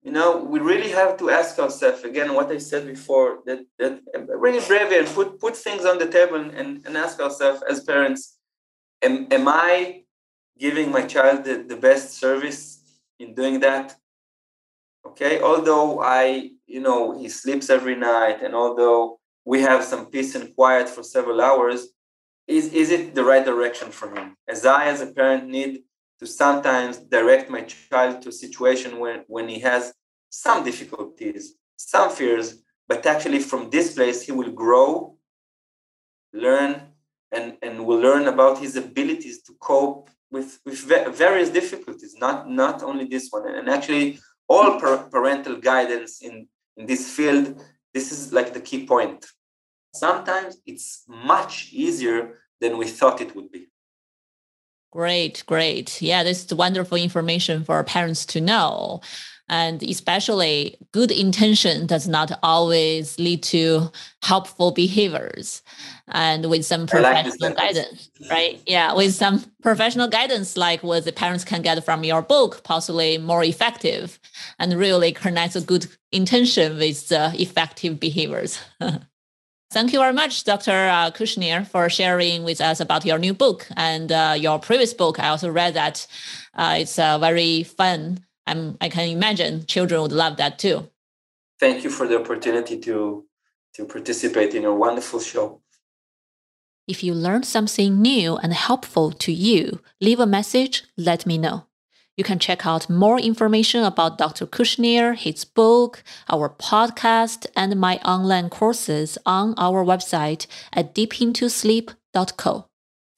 you 0.05 0.12
know, 0.12 0.37
we 0.37 0.61
really 0.61 0.90
have 0.90 1.17
to 1.17 1.31
ask 1.31 1.59
ourselves 1.59 2.05
again 2.05 2.35
what 2.35 2.51
I 2.51 2.59
said 2.59 2.87
before 2.87 3.38
that 3.47 3.61
that 3.79 4.01
really 4.29 4.64
brave 4.67 4.93
and 4.93 5.09
put 5.09 5.40
put 5.40 5.57
things 5.57 5.87
on 5.87 5.99
the 5.99 6.07
table 6.07 6.37
and, 6.37 6.87
and 6.87 6.97
ask 6.97 7.19
ourselves 7.19 7.62
as 7.69 7.83
parents, 7.83 8.37
am, 9.03 9.27
am 9.31 9.49
I 9.49 10.03
giving 10.59 10.93
my 10.93 11.07
child 11.07 11.45
the, 11.45 11.64
the 11.67 11.77
best 11.77 12.19
service 12.19 12.61
in 13.19 13.35
doing 13.35 13.61
that? 13.61 13.97
Okay, 15.07 15.40
although 15.40 16.01
I 16.01 16.51
you 16.67 16.81
know 16.81 17.19
he 17.19 17.29
sleeps 17.29 17.71
every 17.71 17.97
night 17.97 18.43
and 18.43 18.55
although 18.55 19.19
we 19.47 19.62
have 19.62 19.83
some 19.85 20.07
peace 20.07 20.35
and 20.35 20.55
quiet 20.55 20.88
for 20.88 21.03
several 21.03 21.40
hours 21.40 21.88
is 22.47 22.73
is 22.73 22.90
it 22.90 23.14
the 23.14 23.25
right 23.25 23.45
direction 23.45 23.90
for 23.90 24.14
him 24.14 24.37
as 24.49 24.64
i 24.67 24.87
as 24.87 25.01
a 25.01 25.07
parent 25.07 25.47
need 25.47 25.83
to 26.18 26.27
sometimes 26.27 26.98
direct 26.98 27.50
my 27.50 27.62
child 27.62 28.22
to 28.22 28.29
a 28.29 28.40
situation 28.44 28.98
when 28.98 29.24
when 29.27 29.48
he 29.48 29.59
has 29.61 29.92
some 30.31 30.64
difficulties 30.64 31.55
some 31.77 32.11
fears 32.11 32.62
but 32.88 33.05
actually 33.07 33.40
from 33.40 33.70
this 33.70 33.94
place 33.94 34.22
he 34.22 34.33
will 34.33 34.53
grow 34.64 35.16
learn 36.33 36.72
and 37.33 37.57
and 37.62 37.85
will 37.87 38.00
learn 38.09 38.27
about 38.29 38.59
his 38.59 38.77
abilities 38.77 39.42
to 39.42 39.53
cope 39.61 40.11
with 40.31 40.61
with 40.64 40.79
various 41.24 41.50
difficulties 41.50 42.14
not 42.27 42.48
not 42.48 42.83
only 42.83 43.05
this 43.07 43.29
one 43.31 43.46
and 43.59 43.68
actually 43.68 44.18
all 44.48 44.79
parental 45.11 45.57
guidance 45.57 46.20
in 46.22 46.48
in 46.77 46.87
this 46.87 47.09
field, 47.14 47.62
this 47.92 48.11
is 48.12 48.33
like 48.33 48.53
the 48.53 48.61
key 48.61 48.87
point. 48.87 49.27
Sometimes 49.94 50.57
it's 50.66 51.05
much 51.07 51.68
easier 51.72 52.40
than 52.61 52.77
we 52.77 52.87
thought 52.87 53.20
it 53.20 53.35
would 53.37 53.50
be. 53.50 53.68
Great, 54.95 55.43
great. 55.47 56.01
Yeah, 56.01 56.23
this 56.23 56.45
is 56.45 56.55
wonderful 56.55 56.97
information 56.97 57.65
for 57.65 57.83
parents 57.83 58.25
to 58.27 58.41
know. 58.41 59.01
And 59.49 59.83
especially 59.83 60.79
good 60.93 61.11
intention 61.11 61.87
does 61.87 62.07
not 62.07 62.31
always 62.45 63.19
lead 63.19 63.43
to 63.45 63.91
helpful 64.23 64.71
behaviors. 64.71 65.63
And 66.09 66.49
with 66.49 66.65
some 66.65 66.87
professional 66.87 67.51
like 67.51 67.57
guidance, 67.57 68.09
right? 68.31 68.63
Yeah, 68.67 68.95
with 68.95 69.15
some 69.15 69.45
professional 69.63 70.09
guidance, 70.09 70.57
like 70.57 70.83
what 70.85 71.05
the 71.05 71.13
parents 71.13 71.45
can 71.45 71.61
get 71.61 71.85
from 71.85 72.05
your 72.05 72.23
book, 72.23 72.63
possibly 72.63 73.19
more 73.19 73.43
effective 73.43 74.21
and 74.61 74.73
really 74.75 75.13
connects 75.13 75.57
a 75.57 75.61
good 75.61 75.89
intention 76.13 76.79
with 76.79 77.09
the 77.09 77.35
effective 77.37 77.99
behaviors. 77.99 78.61
Thank 79.75 79.93
you 79.93 79.99
very 79.99 80.13
much, 80.13 80.45
Dr. 80.45 80.71
Uh, 80.71 81.11
Kushnir, 81.11 81.67
for 81.67 81.91
sharing 81.91 82.45
with 82.45 82.61
us 82.61 82.79
about 82.79 83.05
your 83.05 83.19
new 83.19 83.35
book 83.35 83.67
and 83.77 84.13
uh, 84.13 84.37
your 84.39 84.61
previous 84.61 84.95
book. 84.95 85.19
I 85.19 85.27
also 85.27 85.51
read 85.51 85.75
that 85.75 86.07
uh, 86.55 86.77
it's 86.79 86.97
uh, 86.97 87.19
very 87.19 87.65
fun. 87.65 88.25
I'm, 88.47 88.77
I 88.81 88.89
can 88.89 89.09
imagine 89.09 89.67
children 89.67 90.01
would 90.03 90.13
love 90.13 90.37
that 90.37 90.61
too. 90.61 90.89
Thank 91.59 91.83
you 91.83 91.91
for 91.91 92.07
the 92.07 92.21
opportunity 92.21 92.79
to, 92.83 93.25
to 93.75 93.85
participate 93.85 94.55
in 94.55 94.63
your 94.63 94.77
wonderful 94.77 95.19
show. 95.19 95.61
If 96.87 97.03
you 97.03 97.13
learned 97.13 97.45
something 97.45 98.01
new 98.01 98.37
and 98.37 98.53
helpful 98.53 99.11
to 99.11 99.33
you, 99.33 99.81
leave 100.01 100.21
a 100.21 100.27
message, 100.27 100.85
let 100.97 101.27
me 101.27 101.37
know. 101.37 101.67
You 102.16 102.24
can 102.24 102.38
check 102.38 102.64
out 102.64 102.88
more 102.88 103.18
information 103.18 103.83
about 103.83 104.18
Dr. 104.18 104.46
Kushnir, 104.46 105.16
his 105.16 105.44
book, 105.44 106.05
our 106.29 106.48
podcast, 106.48 107.46
and 107.57 107.81
my 107.81 107.96
online 107.98 108.50
courses 108.50 109.18
on 109.27 109.55
our 109.57 109.85
website 109.85 110.46
at 110.72 110.94
deepintosleep.co. 110.94 112.66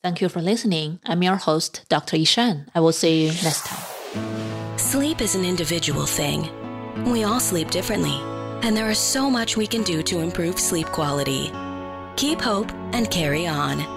Thank 0.02 0.20
you 0.20 0.28
for 0.28 0.40
listening. 0.40 1.00
I'm 1.04 1.22
your 1.22 1.36
host, 1.36 1.84
Dr. 1.88 2.16
Yishan. 2.16 2.68
I 2.74 2.80
will 2.80 2.92
see 2.92 3.26
you 3.26 3.32
next 3.42 3.66
time. 3.66 4.78
Sleep 4.78 5.20
is 5.20 5.34
an 5.34 5.44
individual 5.44 6.06
thing. 6.06 6.48
We 7.04 7.24
all 7.24 7.40
sleep 7.40 7.70
differently, 7.70 8.18
and 8.62 8.76
there 8.76 8.90
is 8.90 8.98
so 8.98 9.28
much 9.28 9.56
we 9.56 9.66
can 9.66 9.82
do 9.82 10.02
to 10.04 10.20
improve 10.20 10.58
sleep 10.58 10.86
quality. 10.86 11.52
Keep 12.16 12.40
hope 12.40 12.72
and 12.92 13.10
carry 13.10 13.46
on. 13.46 13.95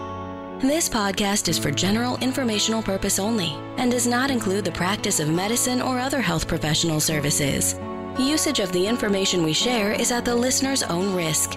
This 0.61 0.89
podcast 0.89 1.47
is 1.47 1.57
for 1.57 1.71
general 1.71 2.17
informational 2.17 2.83
purpose 2.83 3.17
only 3.17 3.55
and 3.77 3.89
does 3.89 4.05
not 4.05 4.29
include 4.29 4.65
the 4.65 4.73
practice 4.73 5.21
of 5.21 5.29
medicine 5.29 5.81
or 5.81 5.97
other 5.99 6.19
health 6.19 6.49
professional 6.49 6.99
services. 6.99 7.79
Usage 8.19 8.59
of 8.59 8.69
the 8.73 8.85
information 8.85 9.41
we 9.41 9.53
share 9.53 9.93
is 9.93 10.11
at 10.11 10.25
the 10.25 10.35
listener's 10.35 10.83
own 10.83 11.15
risk. 11.15 11.55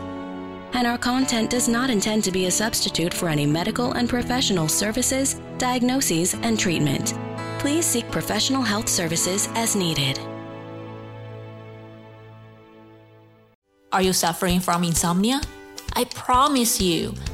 And 0.75 0.87
our 0.87 0.99
content 0.99 1.51
does 1.51 1.67
not 1.67 1.91
intend 1.91 2.23
to 2.23 2.31
be 2.31 2.47
a 2.47 2.51
substitute 2.53 3.13
for 3.13 3.29
any 3.29 3.45
medical 3.45 3.91
and 3.95 4.09
professional 4.09 4.69
services, 4.69 5.41
diagnoses, 5.59 6.35
and 6.35 6.57
treatment. 6.57 7.15
Please 7.59 7.85
seek 7.85 8.09
professional 8.13 8.63
health 8.63 8.89
services 8.89 9.49
as 9.57 9.75
needed. 9.75 10.21
Are 13.91 14.01
you 14.03 14.13
suffering 14.13 14.61
from 14.61 14.85
insomnia? 14.85 15.41
I 15.95 16.05
promise 16.05 16.81
you, 16.81 17.15